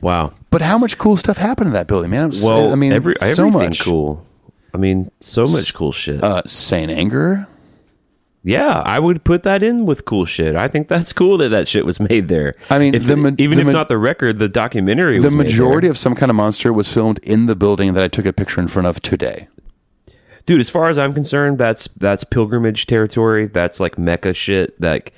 [0.00, 0.34] Wow.
[0.50, 2.28] But how much cool stuff happened in that building, man?
[2.28, 3.80] Was- Well, I mean, every, so much.
[3.80, 4.24] cool.
[4.72, 6.22] I mean, so much cool shit.
[6.22, 7.46] Uh, Saint Anger.
[8.44, 10.54] Yeah, I would put that in with cool shit.
[10.56, 12.54] I think that's cool that that shit was made there.
[12.70, 15.18] I mean, If- the even the if not the record, the documentary.
[15.18, 18.04] The was made majority of some kind of monster was filmed in the building that
[18.04, 19.48] I took a picture in front of today.
[20.46, 20.60] dude.
[20.60, 23.46] As far as I'm concerned, that's that's pilgrimage territory.
[23.48, 24.80] That's like Mecca shit.
[24.80, 25.12] Like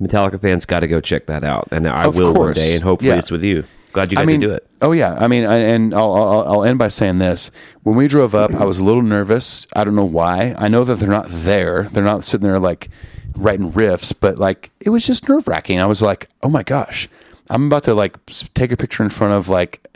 [0.00, 2.56] Metallica fans got to go check that out, and I Of will one course.
[2.56, 3.18] day, and hopefully Yeah.
[3.18, 3.62] it's with you.
[3.92, 4.66] Glad you got I mean, to do it.
[4.80, 5.16] oh yeah.
[5.20, 7.50] I mean, I- and I'll, I'll I'll end by saying this:
[7.82, 9.66] when we drove up, I was a little nervous.
[9.74, 10.54] I don't know why.
[10.58, 11.84] I know that they're not there.
[11.84, 12.88] They're not sitting there like
[13.36, 15.78] writing riffs, but like it was just nerve wracking.
[15.80, 17.08] I was like, oh my gosh,
[17.50, 18.16] I'm about to like
[18.54, 19.86] take a picture in front of like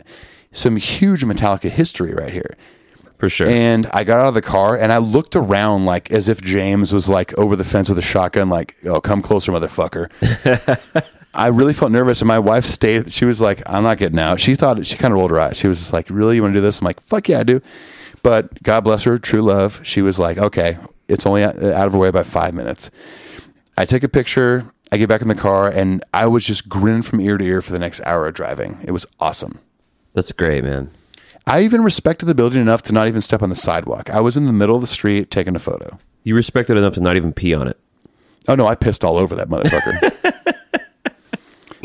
[0.51, 2.55] some huge Metallica history right here.
[3.17, 3.49] For sure.
[3.49, 6.93] And I got out of the car and I looked around like as if James
[6.93, 10.09] was like over the fence with a shotgun, like, oh, come closer, motherfucker.
[11.37, 12.19] I really felt nervous.
[12.21, 13.13] And my wife stayed.
[13.13, 14.39] She was like, I'm not getting out.
[14.39, 15.57] She thought, she kind of rolled her eyes.
[15.57, 16.35] She was just like, really?
[16.35, 16.79] You want to do this?
[16.81, 17.61] I'm like, fuck yeah, I do.
[18.23, 19.79] But God bless her, true love.
[19.83, 22.89] She was like, okay, it's only out out of her way by five minutes.
[23.77, 24.65] I take a picture.
[24.91, 27.61] I get back in the car and I was just grinning from ear to ear
[27.61, 28.79] for the next hour of driving.
[28.83, 29.59] It was awesome.
[30.13, 30.89] that's great, man.
[31.45, 34.09] I even respected the building enough to not even step on the sidewalk.
[34.09, 35.99] I was in the middle of the street taking a photo.
[36.23, 37.77] You respected enough to not even pee on it.
[38.47, 40.33] Oh no, I pissed all over that motherfucker.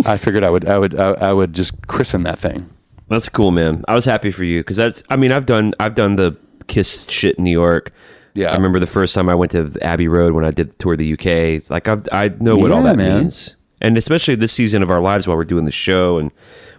[0.06, 2.70] I figured I would, I would, I, I would just christen that thing.
[3.08, 3.84] That's cool, man.
[3.88, 5.02] I was happy for you because that's.
[5.10, 6.36] I mean, I've done I've done the
[6.66, 7.92] Kiss shit in New York.
[8.34, 8.50] Yeah.
[8.50, 10.94] I remember the first time I went to Abbey Road when I did the tour
[10.94, 11.68] of the UK.
[11.68, 13.22] Like I, I know what all that man.
[13.22, 16.30] means, and especially this season of our lives while we're doing the show, and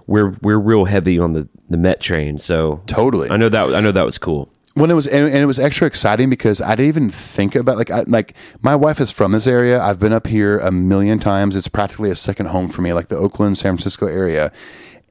[0.08, 2.40] we're we're real heavy on the the Met train.
[2.40, 3.30] So Totally.
[3.30, 4.50] I know that I know that was cool.
[4.76, 7.78] When it was, and, and it was extra exciting because I didn't even think about
[7.78, 9.80] like, I, like my wife is from this area.
[9.80, 11.56] I've been up here a million times.
[11.56, 14.52] It's practically a second home for me, like the Oakland, San Francisco area.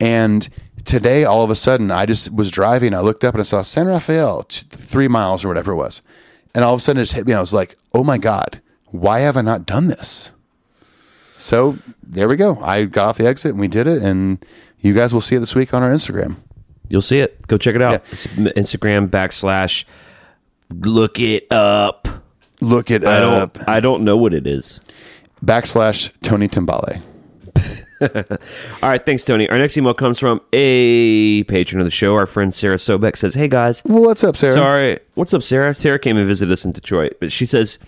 [0.01, 0.49] And
[0.85, 2.93] today, all of a sudden, I just was driving.
[2.93, 6.03] I looked up and I saw San Rafael, three miles or whatever it was.
[6.55, 7.33] And all of a sudden, it just hit me.
[7.33, 10.33] I was like, oh my God, why have I not done this?
[11.37, 12.59] So there we go.
[12.63, 14.03] I got off the exit and we did it.
[14.03, 14.45] And
[14.81, 16.37] you guys will see it this week on our Instagram.
[16.93, 17.47] You'll see it.
[17.49, 17.93] Go check it out.
[18.11, 18.53] Yeah.
[18.53, 19.87] Instagram backslash
[20.69, 22.07] look it up.
[22.61, 23.55] Look it I up.
[23.55, 24.79] don't I don't know what it is.
[25.43, 27.01] Backslash Tony Timbale.
[28.83, 29.49] All right, thanks, Tony.
[29.49, 32.15] Our next email comes from a patron of the show.
[32.15, 34.53] Our friend Sarah Sobek says, "Hey guys, what's up, Sarah?
[34.53, 35.75] sorry, what's up, Sarah?
[35.75, 37.79] Sarah came and visited us in Detroit, but she says."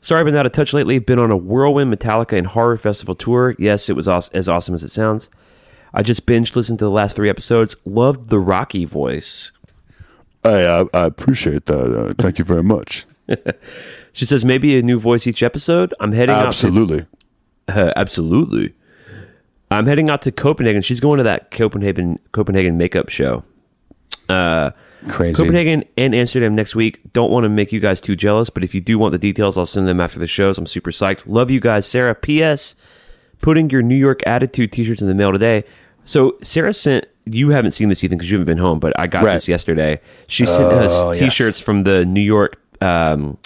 [0.00, 0.98] Sorry, I've been out of touch lately.
[1.00, 3.56] Been on a whirlwind Metallica and horror festival tour.
[3.58, 5.30] Yes, it was as awesome as it sounds.
[5.94, 7.76] I just binged listened to the last three episodes.
[7.84, 9.52] Loved the Rocky voice.
[10.44, 12.14] I, I, I appreciate that.
[12.18, 13.06] Uh, thank you very much.
[14.16, 15.92] She says maybe a new voice each episode.
[16.00, 17.00] I'm heading Absolutely.
[17.68, 18.72] out to uh, absolutely.
[19.70, 20.80] I'm heading out to Copenhagen.
[20.80, 23.44] She's going to that Copenhagen Copenhagen makeup show.
[25.08, 25.34] Crazy.
[25.34, 27.00] Copenhagen and Amsterdam next week.
[27.12, 29.58] Don't want to make you guys too jealous, but if you do want the details,
[29.58, 30.56] I'll send them after the shows.
[30.56, 31.24] I'm super psyched.
[31.26, 32.14] Love you guys, Sarah.
[32.14, 32.74] P.S.
[33.40, 35.64] Putting your New York Attitude T-shirts in the mail today.
[36.04, 37.06] So Sarah sent.
[37.28, 38.78] You haven't seen this, Ethan, because you haven't been home.
[38.78, 39.34] But I got Right.
[39.34, 40.00] this yesterday.
[40.28, 41.18] She sent us Oh, yes.
[41.18, 43.36] T-shirts from the New York um,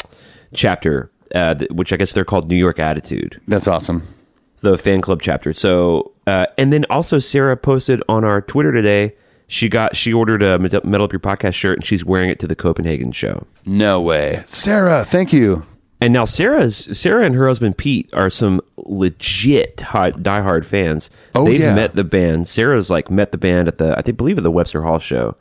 [0.52, 4.02] chapter, uh, which I guess they're called New York Attitude That's awesome.
[4.60, 5.52] the fan club chapter.
[5.54, 9.14] So, uh, and then also Sarah posted on our Twitter today.
[9.46, 12.46] She got she ordered a Metal Up Your Podcast shirt and she's wearing it to
[12.46, 13.46] the Copenhagen show.
[13.66, 14.42] No way.
[14.46, 15.64] Sarah, thank you.
[16.02, 21.10] And now Sarah's Sarah and her husband Pete are some legit hot diehard fans.
[21.34, 21.74] Oh, They've yeah.
[21.74, 22.48] met the band.
[22.48, 25.36] Sarah's like met the band at the I think believe at the Webster Hall show.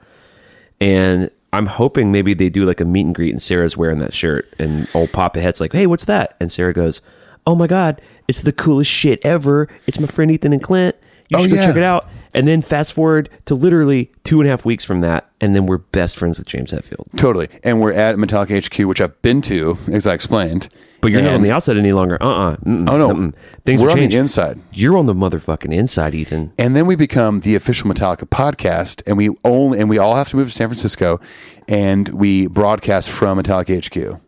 [0.82, 4.13] And I'm hoping maybe they do like a meet and greet and Sarah's wearing that
[4.13, 7.02] shirt and old Papa Het's like, "Hey, what's that?" And Sarah goes,
[7.48, 9.67] "Oh my god, it's the coolest shit ever.
[9.88, 10.95] It's my friend Ethan and Clint.
[11.30, 11.65] You Oh, should go yeah.
[11.67, 15.02] check it out." And then fast forward to literally two and a half weeks from
[15.02, 17.06] that, and then we're best friends with James Hetfield.
[17.18, 17.48] Totally.
[17.63, 20.70] And we're at Metallica HQ, which I've been to, as I explained.
[21.02, 22.22] But you're not on the outside any longer.
[22.22, 23.32] Uh uh Oh, no.
[23.65, 24.60] Things We're are on the inside.
[24.72, 26.52] You're on the motherfucking inside, Ethan.
[26.58, 30.30] And then we become the official Metallica podcast, and we only and we all have
[30.30, 31.20] to move to San Francisco,
[31.68, 34.20] and we broadcast from Metallica HQ.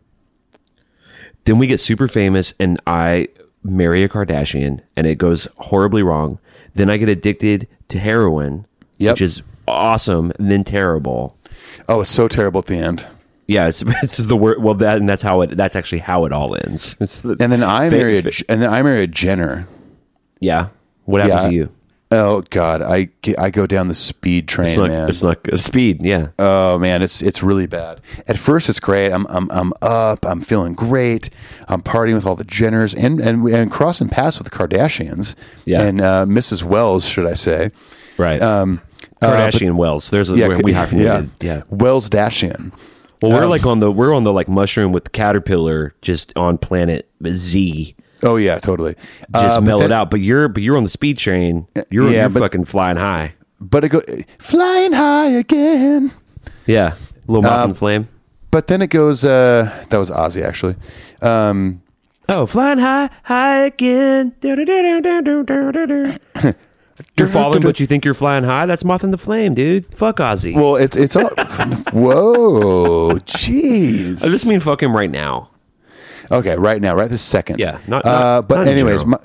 [1.44, 3.28] Then we get super famous, and I
[3.62, 6.38] marry a Kardashian, and it goes horribly wrong.
[6.74, 8.66] Then I get addicted to heroin,
[8.98, 9.12] Yep.
[9.14, 11.36] which is awesome, and then terrible.
[11.88, 13.06] Oh, it's so terrible at the end.
[13.46, 14.62] Yeah, it's it's the word.
[14.62, 15.56] Well, that and that's how it.
[15.56, 16.96] That's actually how it all ends.
[17.00, 19.66] It's the, And then I marry a, and then I marry a Jenner.
[20.40, 20.68] yeah.
[21.04, 21.48] What happens Yeah.
[21.48, 21.70] to you?
[22.14, 24.88] Oh God, I I go down the speed train, It's not.
[24.88, 25.08] man.
[25.08, 25.58] It's not good.
[25.60, 26.04] Speed.
[26.04, 26.28] Yeah.
[26.38, 28.00] Oh man, it's it's really bad.
[28.28, 29.10] At first, it's great.
[29.12, 30.24] I'm I'm I'm up.
[30.26, 31.30] I'm feeling great.
[31.68, 35.34] I'm partying with all the Jenners and and and crossing paths with the Kardashians.
[35.64, 35.82] Yeah.
[35.82, 36.62] and uh, Mrs.
[36.62, 37.70] Wells, should I say?
[38.18, 38.40] right.
[38.42, 38.82] Um,
[39.22, 40.10] uh, Kardashian Wells.
[40.10, 41.30] There's a yeah, we yeah, hyphenated.
[41.40, 41.62] Yeah.
[41.70, 42.72] Wells Dashian.
[43.22, 46.36] Well, we're Um, like on the we're on the like mushroom with the caterpillar, just
[46.36, 48.94] on planet Z, Oh yeah, totally.
[49.34, 50.10] just Uh, then- out.
[50.10, 51.66] But you're but you're on the speed train.
[51.90, 53.34] You're, yeah, you're but- fucking flying high.
[53.60, 54.02] But it go
[54.38, 56.10] flying high again.
[56.66, 56.94] Yeah,
[57.28, 58.08] little moth Um, and flame.
[58.50, 59.24] But then it goes.
[59.24, 60.76] Uh, that was Ozzy actually.
[61.20, 61.80] Um,
[62.34, 64.32] Oh, flying high, high again.
[67.18, 68.64] You're falling, but you think you're flying high.
[68.66, 69.86] That's moth and the flame, dude.
[69.94, 70.54] Fuck Ozzy.
[70.54, 71.28] well, it's it's all.
[71.92, 74.24] whoa, jeez.
[74.24, 75.50] I just mean fuck him right now.
[76.30, 77.58] Okay, right now, right this second.
[77.58, 79.18] Yeah, not- uh, but not anyways, my,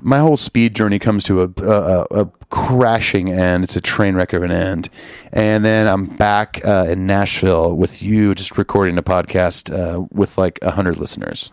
[0.00, 3.64] my whole speed journey comes to a, a, a crashing end.
[3.64, 4.88] It's a train wreck of an end,
[5.32, 10.38] and then I'm back uh, in Nashville with you, just recording a podcast uh, with
[10.38, 11.50] like hundred listeners.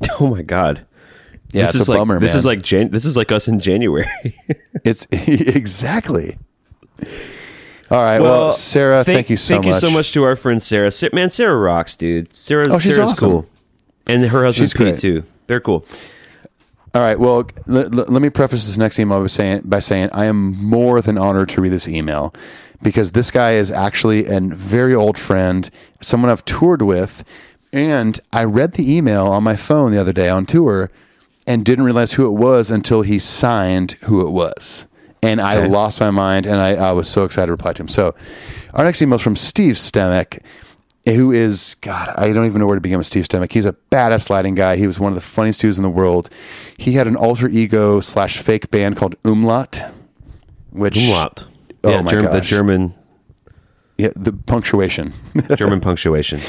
[0.18, 0.86] Oh my god.
[1.52, 2.38] Yeah, this it's is a like, bummer, This man.
[2.38, 4.08] is like Jan- this is like us in January.
[4.84, 6.38] It's exactly.
[7.90, 9.72] All right, well, Sarah, thank, you so thank much.
[9.72, 10.92] Thank you so much to our friend Sarah.
[10.92, 12.32] Sa- Man, Sarah rocks, dude.
[12.32, 13.30] Sarah, Oh, she's Sarah's awesome.
[13.30, 13.46] cool,
[14.06, 14.98] and her husband She's great.
[14.98, 15.24] too.
[15.46, 15.84] They're cool.
[16.94, 17.18] All right.
[17.18, 20.52] Well, let, let, let me preface this next email by saying, by saying I am
[20.62, 22.34] more than honored to read this email
[22.82, 27.24] because this guy is actually a very old friend, someone I've toured with,
[27.72, 30.90] and I read the email on my phone the other day on tour
[31.46, 34.86] and didn't realize who it was until he signed who it was.
[35.22, 35.68] And I Okay.
[35.68, 37.88] lost my mind, and I, I was so excited to reply to him.
[37.88, 38.14] So,
[38.72, 40.40] our next email is from Steve Stemek,
[41.14, 42.12] who is God.
[42.16, 43.52] I don't even know where to begin with Steve Stemek.
[43.52, 44.76] He's a badass lighting guy.
[44.76, 46.30] He was one of the funniest dudes in the world.
[46.76, 49.80] He had an alter ego slash fake band called Umlaut,
[50.70, 51.46] which Umlaut.
[51.84, 52.40] Oh yeah, my Germ- the.
[52.40, 52.94] German
[54.00, 55.12] yeah, the punctuation.
[55.56, 56.40] German punctuation.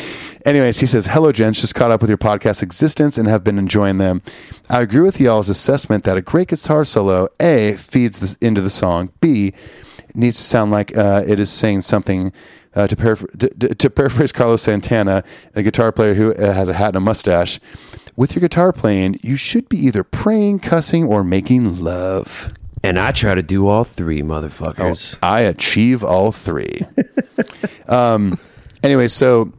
[0.45, 1.59] Anyways, he says, Hello, gents.
[1.59, 4.21] Just caught up with your podcast existence and have been enjoying them.
[4.69, 8.69] I agree with y'all's assessment that a great guitar solo, A, feeds this, into the
[8.69, 9.53] song, B,
[10.15, 12.31] needs to sound like uh, it is saying something.
[12.73, 15.23] Uh, to, paraphr- to, to- paraphrase Carlos Santana,
[15.55, 17.59] a guitar player who uh, has a hat and a mustache,
[18.15, 22.53] with your guitar playing, you should be either praying, cussing, or making love.
[22.83, 25.17] And I try to do all three, motherfuckers.
[25.21, 26.81] I achieve all three.
[27.87, 28.39] um,
[28.83, 29.51] anyway, so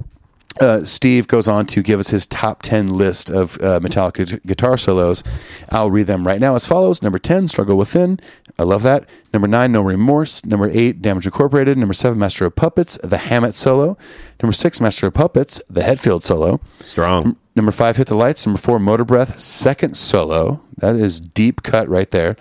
[0.61, 4.40] uh, Steve goes on to give us his top 10 list of uh, Metallica gu-
[4.46, 5.22] guitar solos.
[5.70, 7.03] I'll read them right now as follows.
[7.03, 8.18] Number 10, Struggle Within.
[8.59, 9.09] I love that.
[9.33, 10.45] Number 9, No Remorse.
[10.45, 11.79] Number 8, Damage Incorporated.
[11.79, 13.97] Number 7, Master of Puppets, the Hammett solo.
[14.43, 16.61] Number 6, Master of Puppets, the Hetfield solo.
[16.81, 17.37] Strong.
[17.55, 18.47] Number five, Hit the Lights.
[18.47, 20.62] Number four, Motorbreath, second solo.
[20.79, 22.37] That is deep cut right there.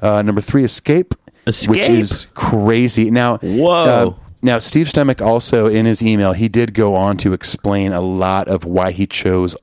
[0.00, 3.10] Uh, number three, Escape, which is crazy.
[3.10, 3.70] Now, Whoa.
[3.72, 8.00] uh, now Steve Stemek also in his email he did go on to explain a
[8.00, 9.56] lot of why he chose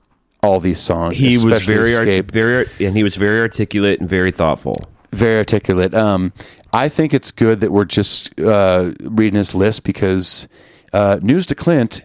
[0.44, 1.20] all these songs.
[1.20, 4.76] He was very, art- very, and he was very articulate and very thoughtful.
[5.12, 5.93] Very articulate.
[5.93, 6.34] Um,
[6.74, 10.48] I think it's good that we're just uh, reading his list because
[10.93, 12.02] uh, news to Clint,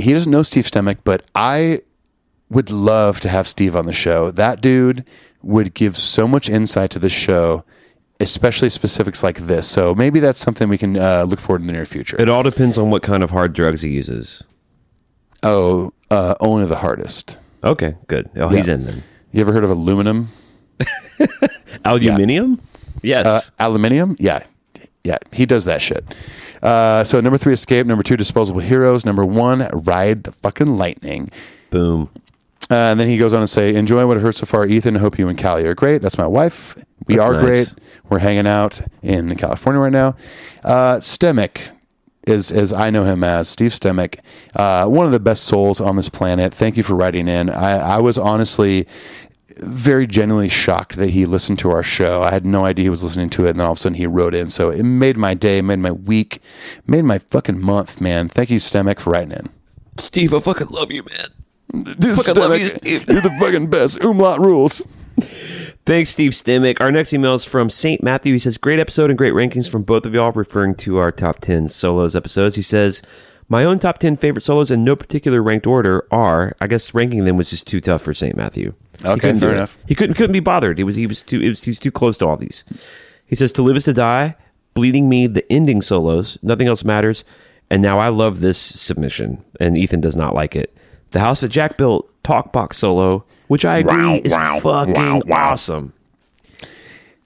[0.00, 1.80] he doesn't know Steve Stemek, but I
[2.48, 4.30] would love to have Steve on the show.
[4.30, 5.04] That dude
[5.42, 7.64] would give so much insight to the show,
[8.18, 9.68] especially specifics like this.
[9.68, 12.20] So maybe that's something we can uh, look forward in the near future.
[12.20, 14.42] It all depends on what kind of hard drugs he uses.
[15.42, 17.38] oh, uh, only the hardest.
[17.62, 18.28] Okay, good.
[18.36, 18.74] Oh, he's Yeah.
[18.74, 19.02] in then.
[19.32, 20.28] You ever heard of aluminum?
[21.84, 22.60] Aluminium?
[23.02, 23.26] Yes.
[23.26, 24.16] Uh, aluminium?
[24.18, 24.44] Yeah.
[25.04, 25.18] Yeah.
[25.32, 26.04] He does that shit.
[26.62, 27.86] Uh, so number three, escape.
[27.86, 29.06] Number two, disposable heroes.
[29.06, 31.30] Number one, ride the fucking lightning.
[31.70, 32.10] Boom.
[32.70, 34.96] Uh, and then he goes on to say, enjoying what I've heard so far, Ethan.
[34.96, 36.02] Hope you and Callie are great.
[36.02, 36.76] That's my wife.
[37.06, 37.42] We That's are nice.
[37.42, 37.74] great.
[38.08, 40.14] We're hanging out in California right now.
[40.62, 41.70] Uh, Stemick
[42.26, 44.20] is, as I know him as, Steve Stemick,
[44.54, 46.54] uh, one of the best souls on this planet.
[46.54, 47.50] Thank you for writing in.
[47.50, 48.86] I, I was honestly
[49.62, 52.22] very genuinely shocked that he listened to our show.
[52.22, 53.96] I had no idea he was listening to it, and then all of a sudden
[53.96, 54.50] he wrote in.
[54.50, 56.40] So it made my day, made my week,
[56.86, 58.28] made my fucking month, man.
[58.28, 59.48] Thank you, Stemick, for writing in.
[59.98, 61.28] Steve, I fucking love you, man.
[61.98, 63.08] Dude, Fucking love you, Steve.
[63.08, 64.02] You're the fucking best.
[64.02, 64.86] Umlaut rules.
[65.86, 66.80] Thanks, Steve Stimmick.
[66.80, 68.02] Our next email is from St.
[68.02, 68.32] Matthew.
[68.32, 71.40] He says, Great episode and great rankings from both of y'all, referring to our top
[71.40, 72.56] 10 solos episodes.
[72.56, 73.02] He says,
[73.50, 77.24] My own top 10 favorite solos in no particular ranked order are, I guess ranking
[77.24, 78.36] them was just too tough for St.
[78.36, 78.74] Matthew.
[79.02, 79.76] He Okay, couldn't fair enough.
[79.88, 80.78] He couldn't couldn't be bothered.
[80.78, 82.64] He was he was too it was, he's too close to all these.
[83.26, 84.36] He says, To live is to die,
[84.74, 87.24] bleeding me, the ending solos, nothing else matters.
[87.70, 90.74] And now I love this submission, and Ethan does not like it.
[91.12, 94.94] The house that Jack built, talk box solo, which I agree Wow, is wow, fucking
[94.94, 95.50] wow, wow.
[95.52, 95.92] awesome.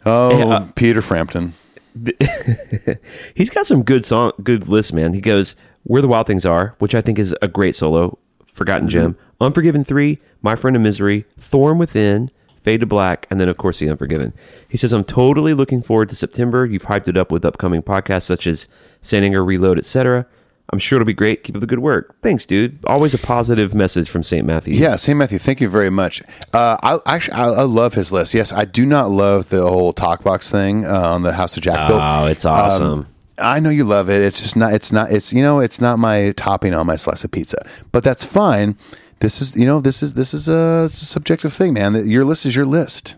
[0.06, 1.54] Oh, uh, Peter Frampton.
[3.34, 5.14] He's got some good song, good list, man.
[5.14, 8.18] He goes, "Where the Wild Things Are," which I think is a great solo.
[8.52, 9.42] Forgotten Gem, mm-hmm.
[9.44, 12.30] Unforgiven Three, My Friend of Misery, Thorn Within,
[12.62, 14.32] Fade to Black, and then of course the Unforgiven.
[14.68, 16.66] He says, "I'm totally looking forward to September.
[16.66, 18.68] You've hyped it up with upcoming podcasts such as
[19.00, 20.26] Saint Anger Reload, etc.
[20.70, 21.44] I'm sure it'll be great.
[21.44, 22.16] Keep up the good work.
[22.22, 22.78] Thanks, dude.
[22.86, 24.46] Always a positive message from St.
[24.46, 24.74] Matthew.
[24.74, 25.16] Yeah, St.
[25.16, 26.22] Matthew, thank you very much.
[26.52, 28.34] Uh, I actually I, I love his list.
[28.34, 31.62] Yes, I do not love the whole talk box thing uh, on the House of
[31.62, 31.90] Jack.
[31.90, 33.06] Oh, it's awesome.
[33.38, 34.22] I know you love it.
[34.22, 34.72] It's just not.
[34.72, 35.10] It's not.
[35.12, 35.60] It's you know.
[35.60, 38.76] It's not my topping on my slice of pizza, but that's fine.
[39.20, 39.80] This is you know.
[39.80, 42.08] This is this is a, a subjective thing, man.
[42.08, 43.16] Your list is your list.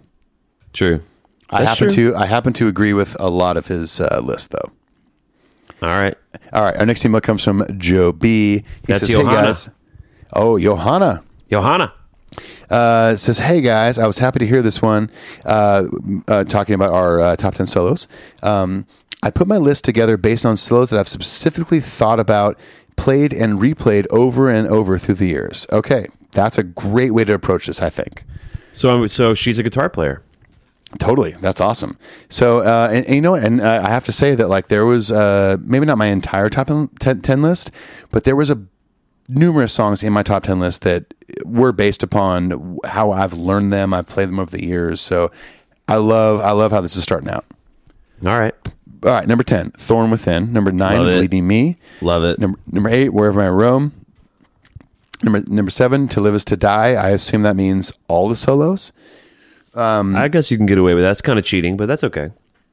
[0.72, 1.02] True.
[1.50, 2.12] I happen true.
[2.12, 4.72] to I happen to agree with a lot of his uh, list, though.
[5.82, 6.16] All right.
[6.52, 8.58] All right, our next email comes from Joe B.
[8.58, 9.30] He That's says, Johanna.
[9.30, 9.70] "Hey guys,
[10.32, 11.92] oh Johanna." Johanna.
[12.70, 15.10] Uh, it says, "Hey guys, I was happy to hear this one.
[15.44, 15.84] Uh,
[16.28, 18.08] uh, talking about our uh, top ten solos.
[18.42, 18.86] Um,
[19.22, 22.58] I put my list together based on solos that I've specifically thought about,
[22.96, 25.66] played and replayed over and over through the years.
[25.72, 27.82] Okay, that's a great way to approach this.
[27.82, 28.24] I think.
[28.72, 30.22] So, so she's a guitar player.
[30.98, 31.98] Totally, that's awesome.
[32.28, 34.86] So, uh, and, and you know, and uh, I have to say that like there
[34.86, 37.70] was uh, maybe not my entire top 10, 10 list,
[38.10, 38.62] but there was a
[39.28, 41.12] numerous songs in my top ten list that
[41.44, 43.92] were based upon how I've learned them.
[43.92, 45.00] I've played them over the years.
[45.00, 45.32] So,
[45.88, 47.44] I love I love how this is starting out.
[48.24, 48.54] All right.
[49.02, 50.52] All right, number ten, Thorn Within.
[50.52, 50.98] Number nine.
[51.02, 51.76] Bleeding Me.
[52.00, 52.38] Love it.
[52.38, 53.92] Number number eight, Wherever I Roam.
[55.22, 56.92] Number number seven, To Live Is to Die.
[56.94, 58.92] I assume that means all the solos.
[59.76, 61.08] I guess you can get away with that.
[61.08, 62.30] That's kind of cheating, but that's okay.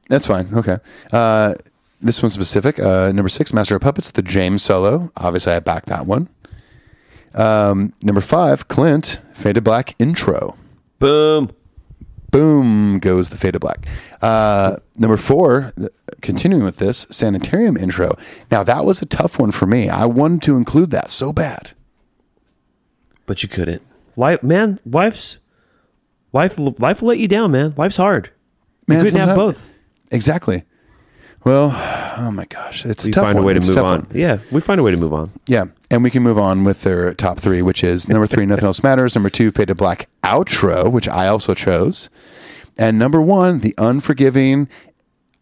[0.08, 0.48] That's fine.
[0.54, 0.78] Okay.
[1.12, 1.54] Uh,
[2.00, 2.78] this one's specific.
[2.78, 5.10] Uh, number six, Master of Puppets, the James solo.
[5.16, 6.28] Obviously, I backed that one.
[7.34, 10.56] Um, number five, Clint, Fade to Black intro.
[10.98, 11.50] Boom.
[12.30, 13.86] Boom goes the Fade to Black.
[14.20, 15.72] Uh, number four,
[16.20, 18.16] continuing with this, Sanitarium intro.
[18.50, 19.88] Now, that was a tough one for me.
[19.88, 21.72] I wanted to include that so bad.
[23.26, 23.82] But you couldn't.
[24.16, 24.78] Life, man.
[24.84, 25.38] Life's
[26.34, 26.58] life.
[26.58, 27.72] Life will let you down, man.
[27.76, 28.30] Life's hard.
[28.86, 29.68] Man, you couldn't have both.
[30.10, 30.64] Exactly.
[31.44, 31.70] Well,
[32.18, 32.84] oh my gosh.
[32.86, 33.44] It's a We tough find one.
[33.44, 33.84] a way to It's move on.
[34.00, 34.08] one.
[34.14, 35.30] Yeah, we find a way to move on.
[35.46, 38.64] Yeah, and we can move on with their top three, which is number three, Nothing
[38.66, 39.14] Else Matters.
[39.14, 42.08] Number two, Fade to Black outro, which I also chose,
[42.78, 44.68] and number one, The Unforgiven,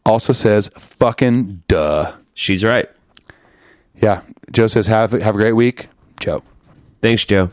[0.04, 2.12] also says fucking duh.
[2.34, 2.88] She's right.
[3.96, 5.86] Yeah, Joe says have have a great week,
[6.18, 6.42] Joe.
[7.00, 7.50] Thanks, Joe.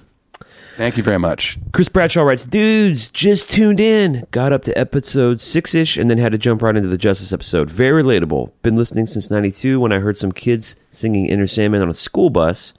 [0.80, 1.60] Thank you very much.
[1.74, 4.26] Chris Bradshaw writes, dudes, just tuned in.
[4.32, 7.34] Got up to episode six ish and then had to jump right into the Justice
[7.34, 7.70] episode.
[7.70, 8.54] Very relatable.
[8.62, 12.30] Been listening since 92 when I heard some kids singing Enter Sandman on a school
[12.30, 12.74] bus.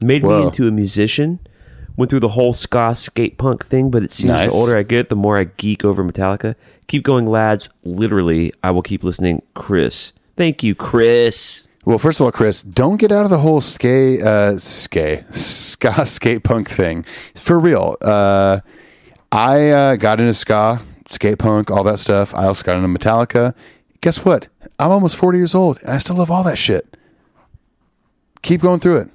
[0.00, 1.38] Made me into a musician.
[1.96, 4.50] Went through the whole ska skate punk thing, but it seems Nice.
[4.50, 6.56] the older I get, the more I geek over Metallica.
[6.88, 7.70] Keep going, lads.
[7.84, 9.42] Literally, I will keep listening.
[9.54, 10.12] Chris.
[10.36, 11.68] Thank you, Chris.
[11.84, 15.22] Well, first of all, Chris, don't get out of the whole skate, uh, ska
[16.06, 17.04] skate punk thing.
[17.34, 17.96] For real.
[18.00, 18.60] Uh,
[19.30, 22.34] I uh, got into ska, skate punk, all that stuff.
[22.34, 23.54] I also got into Metallica.
[24.00, 24.48] Guess what?
[24.78, 26.96] I'm almost 40 years old, and I still love all that shit.
[28.42, 29.08] Keep going through it.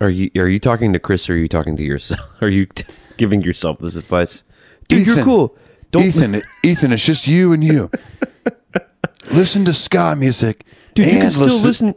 [0.00, 2.20] Are you are you talking to Chris or are you talking to yourself?
[2.42, 2.84] Are you t-
[3.16, 4.42] giving yourself this advice?
[4.88, 5.56] Dude, you're Ethan, cool.
[5.92, 7.90] Don't Ethan, Ethan, it's just you and you.
[9.32, 10.64] Listen to ska music.
[10.94, 11.94] Dude, you can still listen.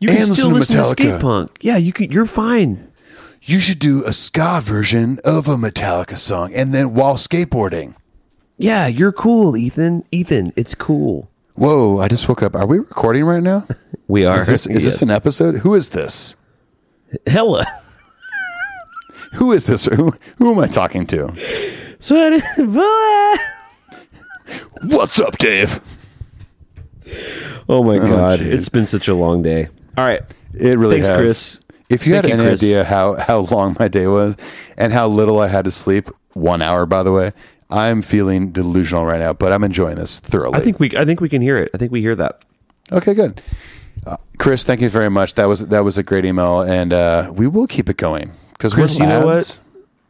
[0.00, 1.50] You can still listen listen to to, skate punk.
[1.60, 2.10] Yeah, you can.
[2.10, 2.90] You're fine.
[3.42, 7.94] You should do a ska version of a Metallica song, and then while skateboarding.
[8.56, 10.04] Yeah, you're cool, Ethan.
[10.10, 11.30] Ethan, it's cool.
[11.54, 11.98] Whoa!
[11.98, 12.54] I just woke up.
[12.54, 13.66] Are we recording right now?
[14.08, 14.40] We are.
[14.40, 15.58] Is this is this an episode?
[15.58, 16.34] Who is this?
[17.26, 17.66] hella?
[19.34, 19.84] Who is this?
[19.84, 21.26] Who who am I talking to?
[24.82, 25.80] What's up, Dave?
[27.68, 28.46] Oh my god, jeez.
[28.52, 29.68] it's been such a long day.
[29.96, 30.22] All right,
[30.54, 31.18] It really Thanks, has.
[31.18, 31.60] Chris.
[31.90, 32.62] If you Thank had you, any Chris.
[32.62, 34.36] idea how how long my day was
[34.76, 37.32] and how little I had to sleep, one hour by the way,
[37.70, 40.58] I'm feeling delusional right now, but I'm enjoying this thoroughly.
[40.58, 40.96] I think we.
[40.96, 41.70] I think we can hear it.
[41.74, 42.42] I think we hear that.
[42.92, 43.40] okay, good.
[44.06, 45.34] Uh, Chris, thank you very much.
[45.34, 48.74] That was that was a great email, and uh, we will keep it going because
[48.76, 49.60] we're Chris, you know what?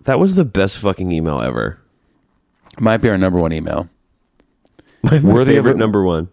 [0.05, 1.79] That was the best fucking email ever.
[2.81, 3.89] Might be our number one email.
[5.03, 6.29] My, my Worthy of favorite it- number one.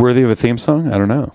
[0.00, 0.92] Worthy of a theme song?
[0.92, 1.32] I don't know.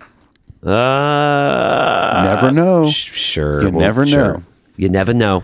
[0.69, 2.89] Uh, Never know.
[2.89, 3.61] sh- sure.
[3.63, 4.33] You never sure.
[4.35, 4.43] know.
[4.77, 5.43] You never know.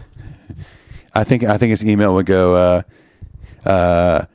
[1.13, 4.25] I think I think his email would go, uh, uh,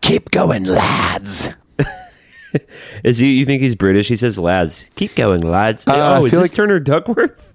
[0.00, 1.50] "Keep going, lads."
[3.04, 3.32] Is he?
[3.32, 4.08] You think he's British?
[4.08, 7.54] He says, "Lads, keep going, lads." Uh, I oh, is this like- Turner Duckworth?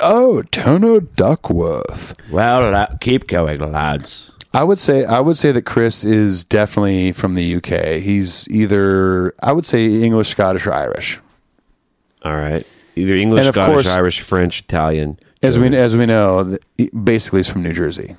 [0.00, 2.14] Oh, Turner Duckworth.
[2.30, 4.30] Well, la- keep going, lads.
[4.54, 8.00] I would say I would say that Chris is definitely from the UK.
[8.00, 11.20] He's either I would say English, Scottish, or Irish.
[12.22, 15.18] All right, either English, Scottish, course- Irish, French, Italian.
[15.42, 16.56] As we as we know,
[17.02, 18.16] basically he's from New Jersey.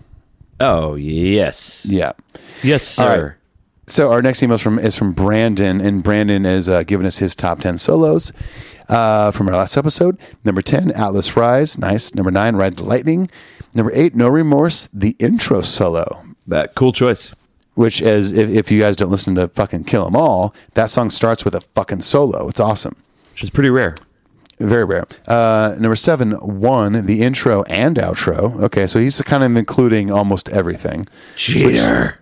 [0.60, 2.12] Oh yes, Yeah.
[2.64, 3.24] yes, sir.
[3.28, 3.34] right.
[3.88, 7.18] So our next email is from is from Brandon, and Brandon has uh, giving us
[7.20, 8.32] his top ten solos
[8.90, 10.18] uh, from our last episode.
[10.44, 12.14] Number ten, Atlas Rise, nice.
[12.16, 13.28] Number nine, Ride the Lightning.
[13.74, 16.25] Number eight, No Remorse, the intro solo.
[16.48, 17.34] That cool choice.
[17.74, 21.10] Which, is, if, if you guys don't listen to fucking Kill 'Em All, that song
[21.10, 22.48] starts with a fucking solo.
[22.48, 22.96] It's awesome.
[23.34, 23.96] Which is pretty rare.
[24.60, 25.06] Very rare.
[25.28, 28.62] Uh, number seven, one, the intro and outro.
[28.64, 31.08] Okay, so he's kind of including almost everything.
[31.36, 32.20] Cheater.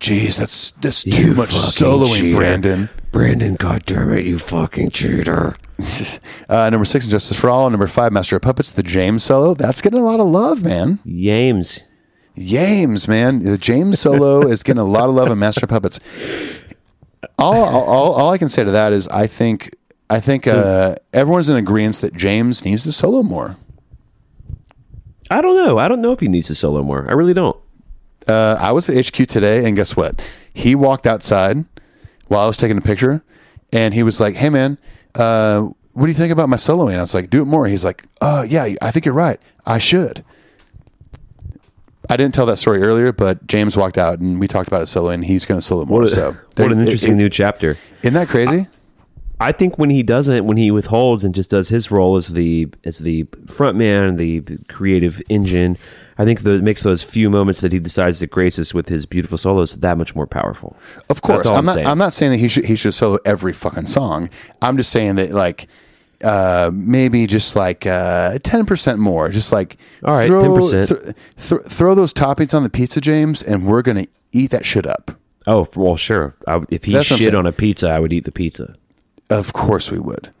[0.00, 2.88] Jeez, that's that's too much soloing, Brandon.
[3.12, 5.54] Brandon, goddammit, you fucking cheater.
[6.48, 7.68] Uh, number six, Justice for All.
[7.70, 9.54] Number five, Master of Puppets, the James solo.
[9.54, 11.00] That's getting a lot of love, man.
[11.04, 11.80] Yames.
[12.36, 16.00] James, man, the James solo is getting a lot of love in Master Puppets.
[17.38, 19.74] All, all, all I can say to that is, I think,
[20.08, 23.56] I think uh, everyone's in agreement that James needs to solo more.
[25.30, 25.78] I don't know.
[25.78, 27.06] I don't know if he needs to solo more.
[27.08, 27.56] I really don't.
[28.28, 30.22] Uh, I was at HQ today, and guess what?
[30.52, 31.64] He walked outside
[32.28, 33.22] while I was taking a picture,
[33.72, 34.78] and he was like, "Hey, man,
[35.14, 35.62] uh,
[35.94, 38.04] what do you think about my soloing?" I was like, "Do it more." He's like,
[38.20, 39.40] "Oh, yeah, I think you're right.
[39.66, 40.24] I should."
[42.10, 44.86] I didn't tell that story earlier, but James walked out, and we talked about it
[44.86, 45.14] soloing.
[45.14, 46.00] and He's going to solo more.
[46.00, 47.78] What, a- so what an interesting it- new chapter.
[48.02, 48.66] Isn't that crazy?
[49.40, 52.68] I think when he doesn't, when he withholds and just does his role as the
[52.84, 55.76] as the front man, the creative engine,
[56.16, 59.04] I think that makes those few moments that he decides to grace us with his
[59.04, 60.76] beautiful solos that much more powerful.
[61.10, 61.74] Of course, I'm, I'm not.
[61.74, 61.86] saying.
[61.88, 64.28] I'm not saying that he should he should solo every fucking song.
[64.60, 65.66] I'm just saying that like
[66.22, 69.28] uh, maybe just like ten percent more.
[69.28, 70.88] Just like All right, throw, 10%.
[70.88, 74.86] th- th- throw those toppings on the pizza, James, and we're gonna eat that shit
[74.86, 75.12] up.
[75.46, 76.34] Oh well, sure.
[76.46, 78.74] I, if he That's shit on a pizza, I would eat the pizza.
[79.30, 80.30] Of course we would.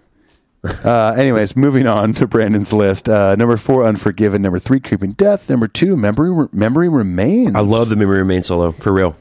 [0.84, 3.08] Uh, anyways, moving on to Brandon's list.
[3.08, 4.42] Uh, number four, Unforgiven.
[4.42, 5.50] Number three, Creeping Death.
[5.50, 7.56] Number two, Memory Memory Remains.
[7.56, 9.16] I love the memory remain solo for real.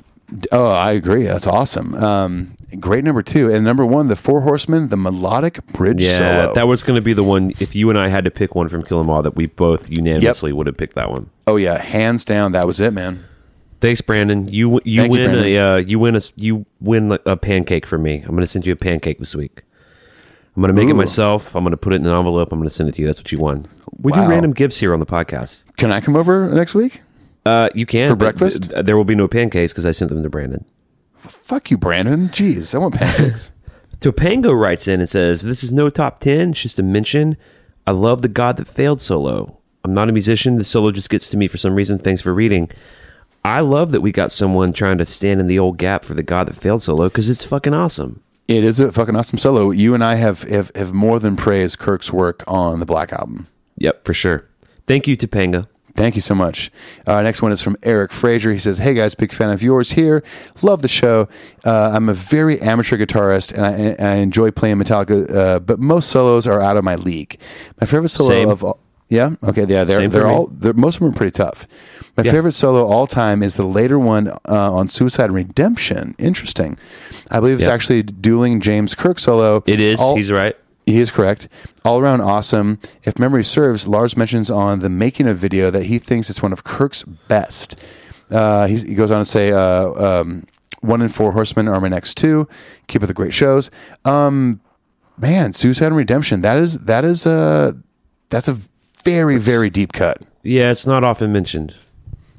[0.52, 1.24] Oh, I agree.
[1.24, 1.96] That's awesome.
[1.96, 6.54] Um, great number two, and number one, the Four Horsemen, the melodic bridge Yeah, solo.
[6.56, 7.52] that was going to be the one.
[7.60, 9.90] If you and I had to pick one from Kill 'Em All, that we both
[9.90, 11.30] unanimously would have picked that one.
[11.48, 13.24] oh yeah, hands down, that was it, man.
[13.82, 14.48] Thanks, Brandon.
[14.48, 15.46] You you Thank win Brandon.
[15.46, 18.18] a uh, you win a you win a pancake for me.
[18.22, 19.64] I'm going to send you a pancake this week.
[20.56, 21.56] I'm going to make it myself.
[21.56, 22.52] I'm going to put it in an envelope.
[22.52, 23.08] I'm going to send it to you.
[23.08, 23.66] That's what you won.
[24.02, 24.26] We Wow.
[24.26, 25.64] do random gifts here on the podcast.
[25.78, 27.02] Can I come over next week?
[27.46, 28.70] Uh, you can For breakfast?
[28.70, 30.64] th- there will be no pancakes because I sent them to Brandon.
[31.22, 32.30] Fuck you, Brandon.
[32.30, 33.52] Jeez, I want pancakes.
[34.00, 37.38] Topanga writes in and says, This is no top 10, it's just a mention.
[37.86, 39.58] I love the God That Failed solo.
[39.84, 40.56] I'm not a musician.
[40.56, 41.98] The solo just gets to me for some reason.
[42.00, 42.70] Thanks for reading.
[43.44, 46.24] I love that we got someone trying to stand in the old gap for the
[46.24, 48.22] God That Failed solo because it's fucking awesome.
[48.48, 49.72] it is a fucking awesome solo.
[49.72, 53.48] You and I have, have have more than praised Kirk's work on the Black Album.
[53.78, 54.48] Yep, for sure.
[54.88, 55.68] Thank you, Topanga.
[55.96, 56.72] Thank you so much.
[57.06, 58.52] Uh, next one is from Eric Frazier.
[58.52, 60.24] He says, "Hey guys, big fan of yours here.
[60.62, 61.28] Love the show.
[61.66, 65.30] Uh, I'm a very amateur guitarist, and I, I enjoy playing Metallica.
[65.34, 67.38] Uh, but most solos are out of my league.
[67.80, 68.50] My favorite solo Same.
[68.50, 68.80] of all,
[69.10, 71.68] yeah, okay, yeah, they're Same they're all they're, most of them are pretty tough.
[72.18, 72.32] My Yeah.
[72.32, 76.14] favorite solo all time is the later one uh, on Suicide and Redemption.
[76.18, 76.78] Interesting.
[77.30, 77.74] I believe it's Yeah.
[77.74, 79.64] actually dueling James Kirk solo.
[79.66, 80.00] It is.
[80.00, 80.56] All- He's right.
[80.92, 81.48] He is correct.
[81.84, 82.80] All around awesome.
[83.04, 86.54] If memory serves, Lars mentions on the making of video that he thinks it's one
[86.54, 87.80] of Kirk's best.
[88.30, 90.46] Uh, he, he goes on to say, uh, um,
[90.82, 92.48] one in four horsemen are my next two.
[92.88, 93.70] Keep up the great shows.
[94.06, 94.62] Um,
[95.18, 96.42] man, Suicide and Redemption.
[96.42, 97.78] That is that is a
[98.30, 98.58] that's a
[99.04, 100.22] very very deep cut.
[100.44, 101.76] Yeah, it's not often mentioned.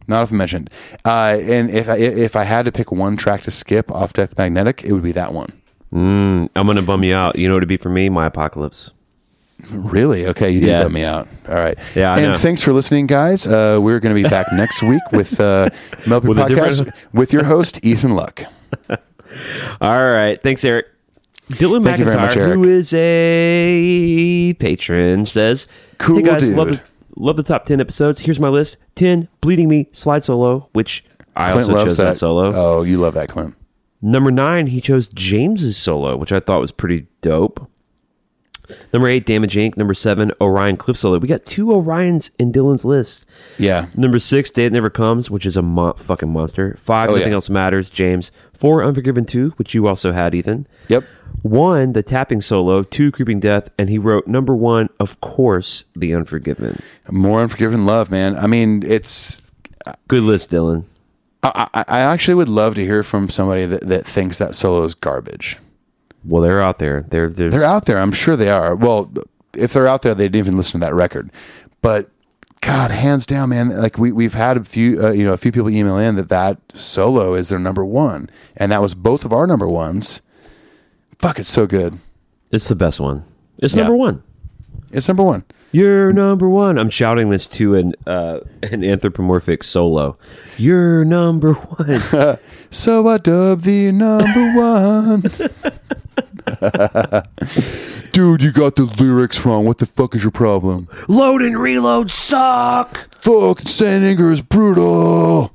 [0.09, 0.70] Not often mentioned.
[1.05, 4.36] Uh, and if I if I had to pick one track to skip off Death
[4.36, 5.48] Magnetic, it would be that one.
[5.93, 7.36] Mm, I'm going to bum you out.
[7.36, 8.09] You know what it'd be for me?
[8.09, 8.93] My Apocalypse.
[9.70, 10.26] Really?
[10.26, 10.82] Okay, you did Yeah.
[10.84, 11.28] bum me out.
[11.49, 11.78] All right.
[11.95, 12.38] Yeah, I and know.
[12.38, 13.47] thanks for listening, guys.
[13.47, 15.68] Uh, we're going to be back next week with uh,
[16.07, 18.43] With Podcast with your host Ethan Luck.
[18.88, 18.99] All
[20.12, 20.43] right.
[20.43, 20.86] Thanks, Eric.
[21.51, 22.55] Dylan Thank you very much, McIntyre, Eric.
[22.55, 25.66] who is a patron, says,
[25.99, 26.78] Cool Hey guys, love dude.
[26.78, 26.82] the,
[27.16, 28.20] love the top 10 episodes.
[28.20, 31.05] Here's my list 10, Bleeding Me, Slide Solo, which
[31.36, 32.51] I Clint also loves chose that that solo.
[32.55, 33.55] Oh, you love that, Clint.
[34.03, 37.68] Number nine, he chose James's solo, which I thought was pretty dope.
[38.92, 39.76] Number eight, Damage Inc.
[39.76, 41.18] Number seven, Orion Cliff solo.
[41.18, 43.26] We got two Orions in Dylan's list.
[43.59, 43.86] Yeah.
[43.94, 46.76] Number six, Day It Never Comes, which is a mo- fucking monster.
[46.78, 47.34] Five, Oh, Nothing yeah.
[47.34, 48.30] Else Matters, James.
[48.57, 50.66] Four, Unforgiven 2, which you also had, Ethan.
[50.88, 51.05] Yep.
[51.42, 52.82] One, the tapping solo.
[52.82, 53.68] Two, Creeping Death.
[53.76, 56.80] And he wrote number one, of course, The Unforgiven.
[57.11, 58.36] More unforgiven love, man.
[58.36, 59.42] I mean, it's.
[60.09, 60.84] Good list, Dylan.
[61.43, 64.84] I, I, I actually would love to hear from somebody that, that thinks that solo
[64.84, 65.59] is garbage.
[66.24, 67.05] Well, they're out there.
[67.09, 67.99] They're, they're, They're out there.
[67.99, 68.76] I'm sure they are.
[68.76, 69.12] Well,
[69.55, 71.30] if they're out there, they didn't even listen to that record.
[71.80, 72.11] But
[72.61, 73.70] God, hands down, man.
[73.70, 76.28] Like we we've had a few, uh, you know, a few people email in that
[76.28, 80.22] that solo is their number one, and that was both of our number ones.
[81.18, 81.99] Fuck, it's so good.
[82.53, 83.24] It's the best one.
[83.59, 83.82] It's Yeah.
[83.82, 84.22] number one.
[84.93, 85.45] It's number one.
[85.73, 86.79] You're number one.
[86.79, 90.16] I'm shouting this to an uh, an anthropomorphic solo.
[90.59, 92.39] You're number one.
[92.75, 95.20] So I dub the number one.
[98.12, 99.66] Dude, you got the lyrics wrong.
[99.66, 100.89] What the fuck is your problem?
[101.07, 103.14] Load and reload suck.
[103.14, 105.53] Fuck, Anger is brutal.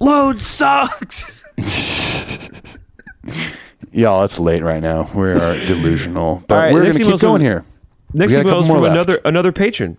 [0.00, 1.44] Load sucks.
[3.92, 5.08] Y'all, it's late right now.
[5.14, 7.64] We are delusional, but right, we're gonna keep going here.
[8.14, 8.94] Next We got email is more from left.
[8.94, 9.96] another another patron.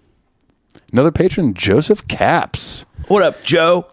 [0.92, 2.86] Another patron, Joseph Caps.
[3.08, 3.88] What up, Joe?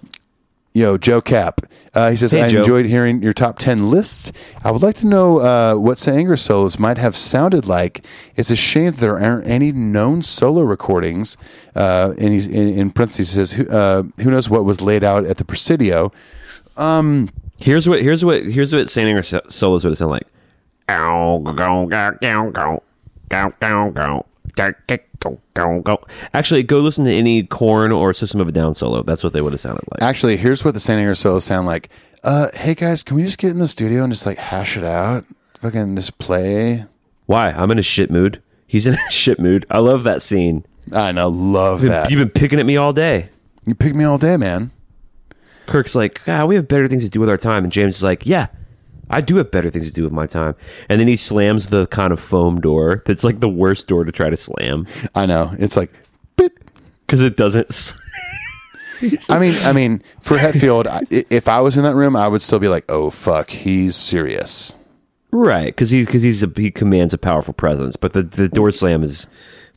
[0.73, 1.63] Yo, Joe Cap.
[1.95, 2.59] Uh, he says, Hey, I Joe.
[2.59, 4.31] enjoyed hearing your top 10 lists.
[4.63, 6.17] I would like to know uh, what St.
[6.17, 8.05] Anger solos might have sounded like.
[8.37, 11.37] It's a shame that there aren't any known solo recordings.
[11.75, 15.03] Uh, and he's, in, in parentheses, he says, who, uh, who knows what was laid
[15.03, 16.13] out at the Presidio.
[17.59, 20.27] Here's what here's what here's what Saint Anger so- solos would sound like.
[25.21, 26.05] Go, go, go.
[26.33, 29.03] Actually, go listen to any Korn or System of a Down solo.
[29.03, 30.03] That's what they would have sounded like.
[30.03, 31.91] Actually, here's what the San Diego solo sound like.
[32.25, 34.85] Uh, hey guys, can we just get in the studio and just like hash it
[34.85, 35.25] out?
[35.61, 36.87] Fucking just play.
[37.27, 37.51] Why?
[37.51, 38.43] I'm in a shit mood.
[38.67, 39.67] He's in a shit mood.
[39.71, 40.65] I love that scene.
[40.93, 42.11] I know, love you've been, that.
[42.11, 43.29] You've been picking at me all day.
[43.67, 44.71] You pick me all day, man.
[45.67, 48.03] Kirk's like, ah, we have better things to do with our time, and James is
[48.03, 48.49] like, Yeah,
[49.11, 50.55] I do have better things to do with my time.
[50.89, 54.13] And then he slams the kind of foam door that's like the worst door to
[54.13, 55.51] try to slam I know.
[55.59, 55.91] It's like,
[56.37, 56.53] beep.
[57.07, 57.69] because it doesn't.
[57.69, 57.95] s-
[59.31, 62.43] I mean, I mean, for Hetfield, I- if I was in that room, I would
[62.43, 64.77] still be like, "Oh fuck, he's serious."
[65.33, 68.71] right, because he's because he's a, he commands a powerful presence, but the, the door
[68.73, 69.27] slam is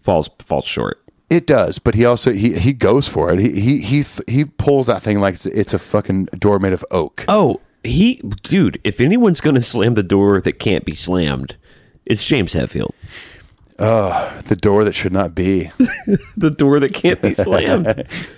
[0.02, 1.00] falls falls short.
[1.30, 3.40] It does, but he also he he goes for it.
[3.40, 6.74] He he he th- he pulls that thing like it's, it's a fucking door made
[6.74, 7.24] of oak.
[7.28, 11.56] Oh, he, dude, if anyone's going to slam the door that can't be slammed,
[12.06, 12.92] it's James Hetfield.
[13.78, 15.72] The door that should not be.
[16.38, 17.86] The door that can't be slammed.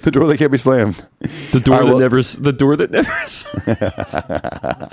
[0.02, 0.96] the door that can't be slammed.
[1.52, 2.22] The door right, that well- never.
[2.22, 3.12] The door that never.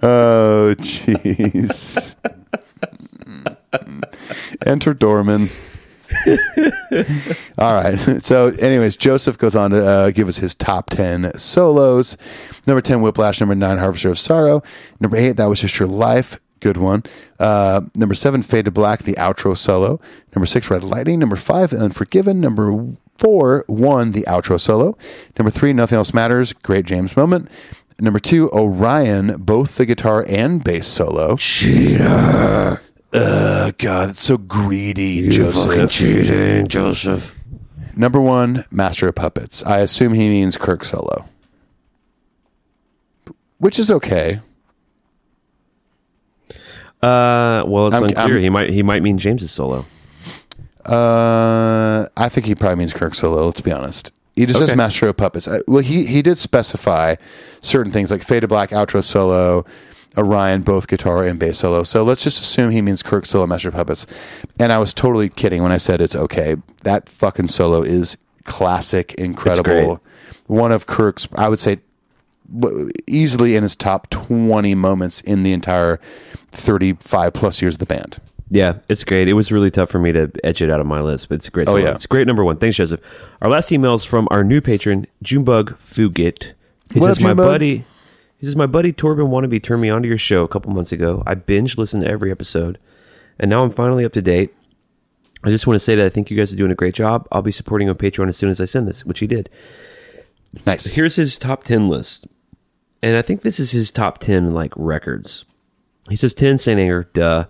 [0.00, 2.14] Oh jeez.
[4.64, 5.48] Enter Dorman.
[7.58, 7.96] All right.
[8.22, 12.16] So, anyways, Joseph goes on to uh, give us his top 10 solos.
[12.66, 13.40] Number 10, Whiplash.
[13.40, 14.62] Number 9, Harvester of Sorrow.
[15.00, 16.40] Number 8, That Was Just Your Life.
[16.60, 17.04] Good one.
[17.38, 20.00] Uh, number 7, Fade to Black, the outro solo.
[20.34, 21.18] Number 6, Red Lightning.
[21.18, 22.40] Number 5, Unforgiven.
[22.40, 22.86] Number
[23.18, 24.96] 4, 1, the outro solo.
[25.38, 26.52] Number 3, Nothing Else Matters.
[26.52, 27.48] Great James moment.
[28.00, 31.36] Number 2, Orion, both the guitar and bass solo.
[31.36, 32.80] Cheater.
[33.12, 35.90] Oh, God, it's so greedy, You Joseph.
[35.90, 37.34] cheating, Joseph.
[37.96, 39.64] Number one, Master of Puppets.
[39.64, 41.24] I assume he means Kirk solo,
[43.58, 44.40] which is okay.
[47.02, 48.34] Uh, well, it's I'm- unclear.
[48.34, 49.86] I'm- he might he might mean James's solo.
[50.84, 53.46] Uh, I think he probably means Kirk solo.
[53.46, 54.10] Let's be honest.
[54.34, 54.76] He just says Okay.
[54.76, 55.48] Master of Puppets.
[55.66, 57.16] Well, he he did specify
[57.60, 59.64] certain things like Fade to Black outro solo,
[60.18, 61.84] Orion both guitar and bass solo.
[61.84, 64.06] So let's just assume he means Kirk solo, Master Puppets.
[64.58, 66.56] And I was totally kidding when I said it's okay.
[66.82, 70.02] That fucking solo is classic, incredible.
[70.46, 71.78] One of Kirk's, I would say,
[73.06, 75.98] easily in his top 20 moments in the entire
[76.50, 78.18] 35 plus years of the band.
[78.50, 79.28] Yeah, it's great.
[79.28, 81.48] It was really tough for me to edge it out of my list, but it's
[81.48, 81.68] a great.
[81.68, 81.84] Oh, song.
[81.84, 81.92] yeah.
[81.92, 82.56] it's great number one.
[82.56, 83.00] Thanks, Joseph.
[83.42, 86.52] Our last email is from our new patron, Junebug Fugit.
[86.92, 87.84] He What says, up, "My buddy."
[88.38, 91.22] He says, "My buddy Torben wannabe turned me onto your show a couple months ago.
[91.26, 92.78] I binge listened to every episode,
[93.38, 94.54] and now I'm finally up to date.
[95.44, 97.28] I just want to say that I think you guys are doing a great job.
[97.30, 99.48] I'll be supporting on Patreon as soon as I send this, which he did.
[100.66, 100.94] Nice.
[100.94, 102.26] Here's his top 10 list.
[103.02, 105.44] And I think this is his top 10 like records.
[106.08, 107.44] He says 10 Saint Anger, duh.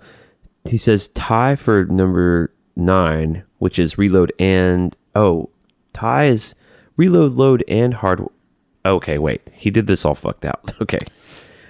[0.65, 5.49] He says tie for number 9, which is reload and oh,
[5.93, 6.55] tie is
[6.97, 8.27] reload load and hard
[8.89, 9.43] Okay, wait.
[9.53, 10.73] He did this all fucked out.
[10.83, 11.01] Okay.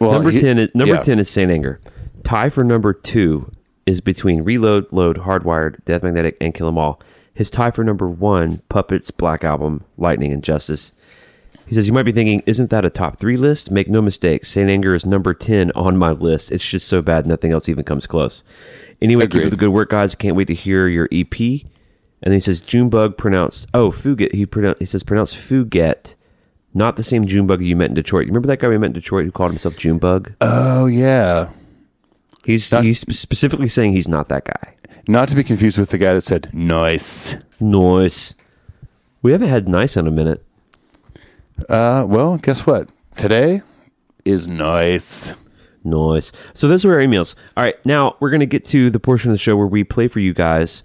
[0.00, 1.02] Well, number he- 10 is, number yeah.
[1.02, 1.80] 10 is Saint Anger.
[2.22, 3.50] Tie for number 2
[3.86, 7.00] is between Reload, Load, Hardwired, Death Magnetic, and Kill 'Em All.
[7.34, 10.92] His tie for number 1, Puppets, Black Album, Lightning, and Justice.
[11.66, 13.70] He says, You might be thinking, isn't that a top three list?
[13.70, 14.70] Make no mistake, St.
[14.70, 16.52] Anger is number 10 on my list.
[16.52, 18.42] It's just so bad, nothing else even comes close.
[19.02, 20.14] Anyway, keep up the good work, guys.
[20.14, 21.38] Can't wait to hear your EP.
[21.40, 24.32] And then he says, Junebug pronounced, oh, Fuget.
[24.34, 26.14] He, pronoun- he says, pronounced Fuget,
[26.74, 28.22] not the same Junebug you met in Detroit.
[28.26, 30.32] You remember that guy we met in Detroit who called himself Junebug?
[30.40, 31.48] Oh, yeah.
[32.44, 34.74] He's, Not- he's specifically saying he's not that guy.
[35.06, 37.36] Not to be confused with the guy that said nice.
[37.60, 38.34] Nice.
[39.22, 40.44] We haven't had nice in a minute.
[41.68, 42.88] Uh, well, guess what?
[43.16, 43.62] Today
[44.24, 45.34] is nice.
[45.82, 46.30] Nice.
[46.54, 47.34] So those were our emails.
[47.56, 49.82] All right, now we're going to get to the portion of the show where we
[49.84, 50.82] play for you guys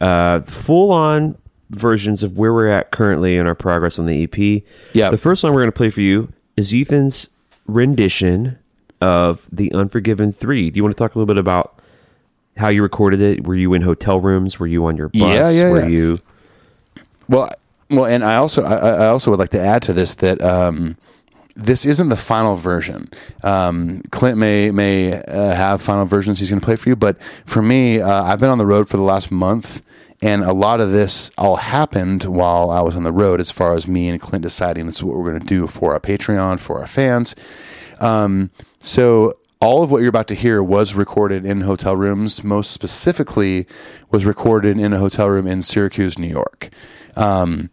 [0.00, 1.36] uh, full on
[1.70, 4.62] versions of where we're at currently in our progress on the EP.
[4.92, 5.10] Yeah.
[5.10, 7.28] The first song we're going to play for you is Ethan's
[7.66, 8.58] rendition
[9.00, 10.70] of The Unforgiven 3.
[10.70, 11.80] Do you want to talk a little bit about
[12.56, 13.46] how you recorded it?
[13.46, 14.58] Were you in hotel rooms?
[14.58, 15.20] Were you on your bus?
[15.20, 15.88] Yeah, yeah, Were yeah.
[15.88, 16.20] you
[17.28, 17.50] Well,
[17.90, 20.96] well, and I also I, I also would like to add to this that um,
[21.54, 23.08] this isn't the final version.
[23.42, 27.20] Um, Clint may may uh, have final versions he's going to play for you, but
[27.44, 29.82] for me, uh, I've been on the road for the last month,
[30.22, 33.40] and a lot of this all happened while I was on the road.
[33.40, 35.92] As far as me and Clint deciding this is what we're going to do for
[35.92, 37.34] our Patreon for our fans.
[38.00, 38.50] Um,
[38.80, 42.44] so all of what you're about to hear was recorded in hotel rooms.
[42.44, 43.66] Most specifically,
[44.10, 46.70] was recorded in a hotel room in Syracuse, New York.
[47.16, 47.70] Um,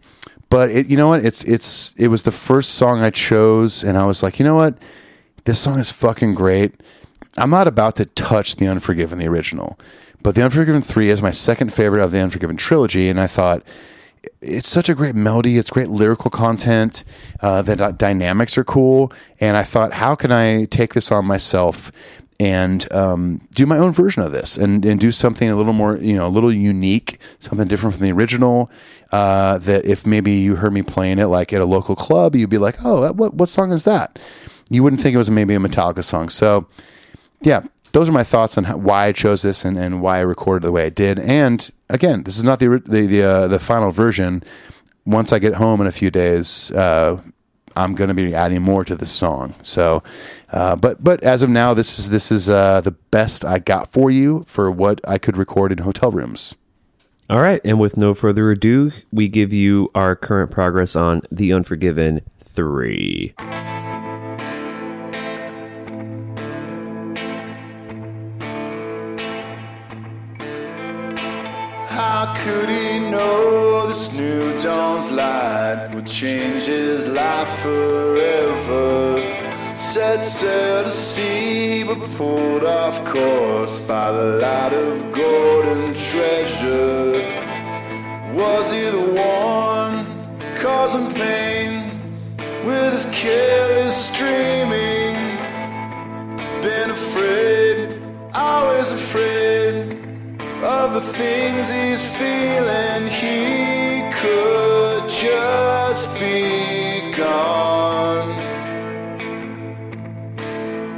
[0.50, 1.26] but it, you know what?
[1.26, 4.56] It's it's it was the first song I chose, and I was like, you know
[4.56, 4.78] what?
[5.46, 6.76] This song is fucking great.
[7.38, 9.80] I'm not about to touch the Unforgiven, the original,
[10.24, 13.64] but the Unforgiven three is my second favorite of the Unforgiven trilogy, and I thought
[14.42, 15.58] it's such a great melody.
[15.58, 17.04] It's great lyrical content.
[17.42, 19.12] Uh, the dy- dynamics are cool.
[19.40, 21.92] And I thought, how can I take this on myself
[22.40, 25.98] and um, do my own version of this and, and do something a little more,
[25.98, 28.72] you know, a little unique, something different from the original.
[29.12, 32.50] Uh, that if maybe you heard me playing it like at a local club, you'd
[32.50, 34.18] be like, oh, what, what song is that?
[34.70, 36.30] You wouldn't think it was maybe a Metallica song.
[36.30, 36.66] So,
[37.42, 37.62] yeah,
[37.94, 40.64] those are my thoughts on how, why I chose this and, and why I recorded
[40.64, 41.20] the way I did.
[41.20, 44.44] And again, this is not the the the, uh, the final version.
[45.06, 47.22] Once I get home in a few days, uh,
[47.76, 49.54] I'm going to be adding more to the song.
[49.64, 50.04] So,
[50.52, 53.88] uh, but but as of now, this is this is uh, the best I got
[53.88, 56.56] for you for what I could record in hotel rooms.
[57.30, 61.54] All right, and with no further ado, we give you our current progress on The
[61.54, 63.34] Unforgiven 3.
[72.36, 79.20] Could he know this new dawn's light would change his life forever?
[79.76, 87.12] Set sail to sea, but pulled off course by the light of golden treasure.
[88.34, 90.06] Was he the one
[90.56, 91.70] causing pain
[92.66, 95.16] with his careless dreaming?
[96.62, 98.02] Been afraid,
[98.34, 99.63] always afraid
[100.64, 103.08] of the things he's feeling.
[103.08, 108.32] He could just be gone.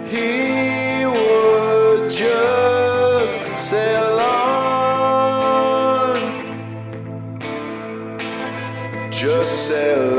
[0.06, 4.46] He would just sail on.
[9.12, 10.15] Just sail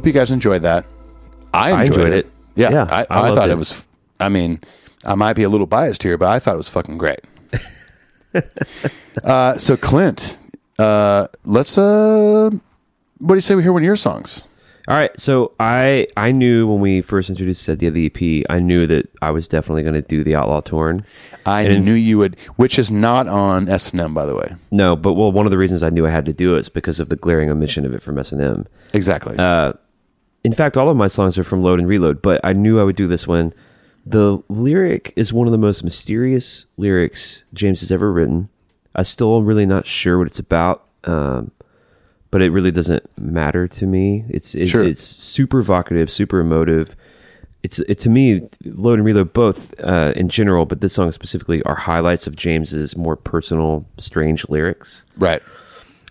[0.00, 0.86] hope you guys enjoyed that.
[1.52, 2.26] I I enjoyed, enjoyed it.
[2.26, 2.32] it.
[2.54, 3.52] Yeah, Yeah, I, I I, thought it.
[3.52, 3.58] it.
[3.58, 3.84] was.
[4.18, 4.60] I mean,
[5.04, 7.20] I might be a little biased here, but I thought it was fucking great.
[9.24, 10.38] uh, so, Clint,
[10.78, 11.76] uh, let's.
[11.76, 12.50] Uh,
[13.18, 14.44] what do you say we hear one of your songs?
[14.88, 18.58] All right, so I I knew when we first introduced idea of the EP, I
[18.58, 21.04] knew that I was definitely going to do the Outlaw Torn.
[21.46, 24.54] I And- knew you would, which is not on S and M, by the way.
[24.70, 26.68] No, but well, one of the reasons I knew I had to do it is
[26.70, 28.66] because of the glaring omission of it from S and M.
[28.94, 29.36] Exactly.
[29.38, 29.74] Uh,
[30.42, 32.84] In fact, all of my songs are from Load and Reload, but I knew I
[32.84, 33.52] would do this one.
[34.06, 38.48] The lyric is one of the most mysterious lyrics James has ever written.
[38.94, 41.50] I still am really not sure what it's about, um,
[42.30, 44.24] but it really doesn't matter to me.
[44.30, 44.82] It's it, Sure.
[44.82, 46.96] it's super evocative, super emotive.
[47.62, 51.62] It's it to me, Load and Reload both uh, in general, but this song specifically
[51.64, 55.04] are highlights of James's more personal, strange lyrics.
[55.18, 55.42] right.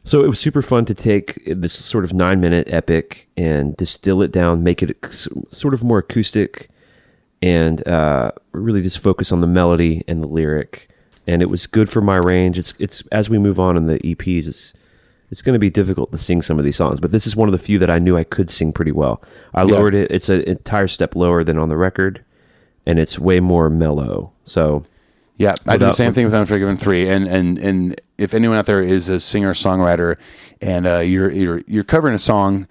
[0.10, 4.24] So it was super fun to take this sort of nine minute epic and distill
[4.24, 4.98] it down, make it
[5.52, 6.68] sort of more acoustic,
[7.44, 10.90] and uh, really just focus on the melody and the lyric.
[11.28, 12.58] And it was good for my range.
[12.58, 14.74] It's it's as we move on in the EPs, it's
[15.30, 17.48] it's going to be difficult to sing some of these songs, but this is one
[17.48, 19.22] of the few that I knew I could sing pretty well.
[19.54, 19.76] I Yeah.
[19.76, 22.24] lowered it; it's an entire step lower than on the record,
[22.84, 24.32] and it's way more mellow.
[24.44, 24.86] So
[25.40, 28.66] Yeah, I did the same thing with Unforgiven three, and and and if anyone out
[28.66, 30.18] there is a singer songwriter,
[30.62, 32.68] and uh, you're you're you're covering a song,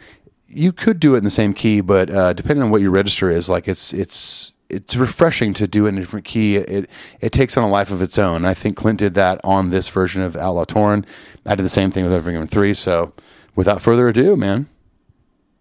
[0.49, 3.31] you could do it in the same key, but uh, depending on what your register
[3.31, 6.57] is, like it's it's it's refreshing to do it in a different key.
[6.57, 6.91] It
[7.23, 8.45] it takes on a life of its own.
[8.45, 11.07] I think Clint did that on this version of Outlaw Torn.
[11.47, 12.75] I did the same thing with Unforgiven three.
[12.75, 13.15] So,
[13.57, 14.69] without further ado, man,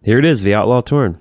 [0.02, 1.16] here it is, the Outlaw Torn.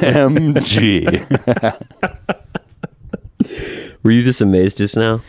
[0.00, 1.06] OMG.
[4.02, 5.20] Were you just amazed just now?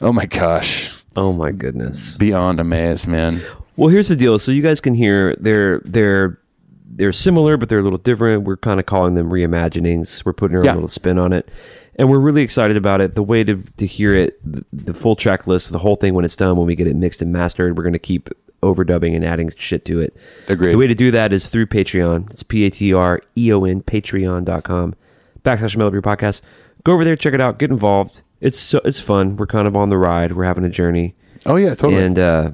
[0.00, 1.04] Oh my gosh.
[1.16, 2.16] Oh my goodness.
[2.16, 3.42] Beyond amazed, man.
[3.76, 4.38] Well, here's the deal.
[4.38, 6.40] So you guys can hear they're they're
[6.86, 8.42] they're similar, but they're a little different.
[8.44, 10.24] We're kind of calling them reimaginings.
[10.24, 10.74] We're putting our Yeah.
[10.74, 11.48] little spin on it,
[11.96, 13.14] and we're really excited about it.
[13.14, 16.24] The way to to hear it, the, the full track list, the whole thing when
[16.24, 18.28] it's done, when we get it mixed and mastered, we're going to keep
[18.64, 20.16] overdubbing and adding shit to it.
[20.48, 20.72] Agreed.
[20.72, 22.30] The way to do that is through Patreon.
[22.30, 24.94] It's p a t r e o n patreon.com
[25.44, 26.40] backslash Metal Up Your Podcast.
[26.84, 28.22] Go over there, check it out, get involved.
[28.40, 29.36] It's so it's fun.
[29.36, 30.32] We're kind of on the ride.
[30.32, 31.14] We're having a journey
[31.46, 32.02] Oh yeah, totally.
[32.02, 32.50] and uh,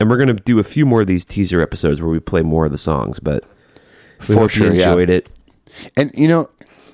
[0.00, 2.66] and we're gonna do a few more of these teaser episodes where we play more
[2.66, 3.20] of the songs.
[3.20, 3.44] But
[4.28, 4.88] we For hope sure, you yeah.
[4.90, 5.28] enjoyed it.
[5.96, 6.50] And you know,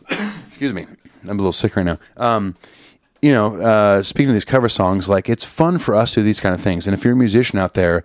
[0.46, 0.86] excuse me,
[1.24, 1.98] I'm a little sick right now.
[2.16, 2.56] Um,
[3.22, 6.24] you know, uh, speaking of these cover songs, like it's fun for us to do
[6.24, 6.86] these kind of things.
[6.86, 8.02] And if you're a musician out there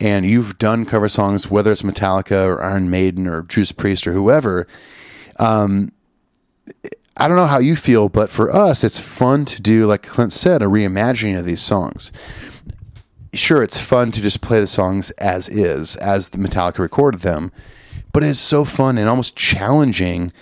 [0.00, 4.12] and you've done cover songs, whether it's Metallica or Iron Maiden or Judas Priest or
[4.12, 4.66] whoever,
[5.38, 5.92] um,
[7.16, 10.32] I don't know how you feel, but for us, it's fun to do, like Clint
[10.32, 12.12] said, a reimagining of these songs.
[13.32, 17.52] Sure, it's fun to just play the songs as is, as the Metallica recorded them,
[18.12, 20.32] but it's so fun and almost challenging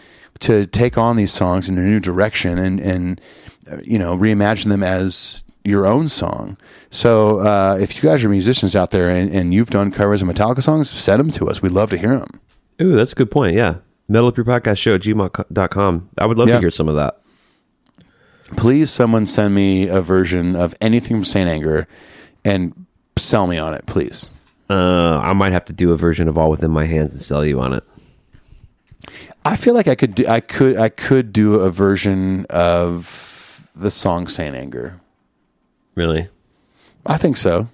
[0.41, 3.21] to take on these songs in a new direction and and
[3.85, 6.57] you know reimagine them as your own song.
[6.91, 10.29] So uh, if you guys are musicians out there and, and you've done covers of
[10.29, 11.63] Metallica songs, send them to us.
[11.63, 12.41] We'd love to hear them.
[12.83, 13.57] Ooh, that's a good point.
[13.57, 13.77] Yeah,
[14.09, 16.11] metal up your podcast show at gmail.com.
[16.19, 16.55] I would love Yeah.
[16.57, 17.19] to hear some of that.
[18.57, 21.89] Please, someone send me a version of anything from Saint Anger
[22.45, 22.87] and
[23.17, 24.29] sell me on it, please.
[24.69, 24.75] Uh,
[25.19, 27.61] I might have to do a version of All Within My Hands and sell you
[27.61, 27.85] on it.
[29.45, 33.91] I feel like I could do, I could I could do a version of the
[33.91, 35.01] song Saint Anger.
[35.95, 36.29] Really?
[37.07, 37.69] I think so.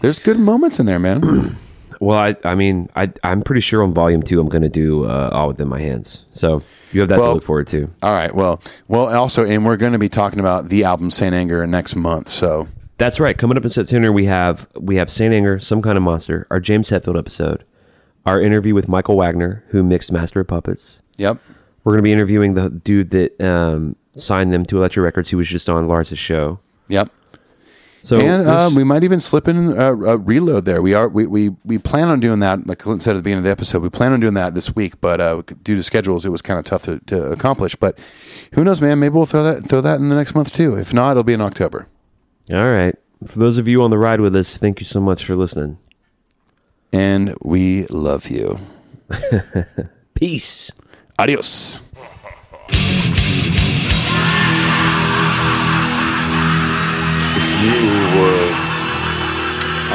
[0.00, 1.58] There's good moments in there, man.
[1.98, 5.06] Well, I I mean I I'm pretty sure on volume two I'm going to do
[5.06, 6.26] uh, All Within My Hands.
[6.30, 6.62] So
[6.92, 7.90] you have that Well- to look forward to.
[8.02, 8.34] All right.
[8.34, 9.06] Well, well.
[9.08, 12.28] Also, and we're going to be talking about the album Saint Anger next month.
[12.28, 12.68] So
[12.98, 13.38] That's right.
[13.38, 16.60] Coming up in September, we have we have Saint Anger, some kind of monster, our
[16.60, 17.64] James Hetfield episode,
[18.26, 21.00] our interview with Michael Wagener, who mixed Master of Puppets.
[21.16, 21.38] yep.
[21.82, 25.38] We're going to be interviewing the dude that um, signed them to Elektra Records, who
[25.38, 26.60] was just on Lars's show.
[26.88, 27.10] Yep.
[28.02, 30.80] So and this- uh, we might even slip in a, a reload there.
[30.80, 32.66] We are we, we we plan on doing that.
[32.66, 34.74] Like Clint said at the beginning of the episode, we plan on doing that this
[34.76, 35.00] week.
[35.00, 37.74] But uh, due to schedules, it was kind of tough to, to accomplish.
[37.74, 37.98] But
[38.54, 39.00] who knows, man?
[39.00, 40.76] Maybe we'll throw that throw that in the next month too.
[40.76, 41.88] If not, it'll be in October.
[42.52, 42.94] all right.
[43.26, 45.78] For those of you on the ride with us, thank you so much for listening.
[46.92, 48.60] And we love you.
[50.14, 50.70] Peace.
[51.18, 51.82] Adios.
[57.62, 58.50] you were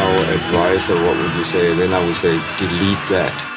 [0.01, 1.75] our advisor, what would you say?
[1.75, 3.50] Then I would say delete that.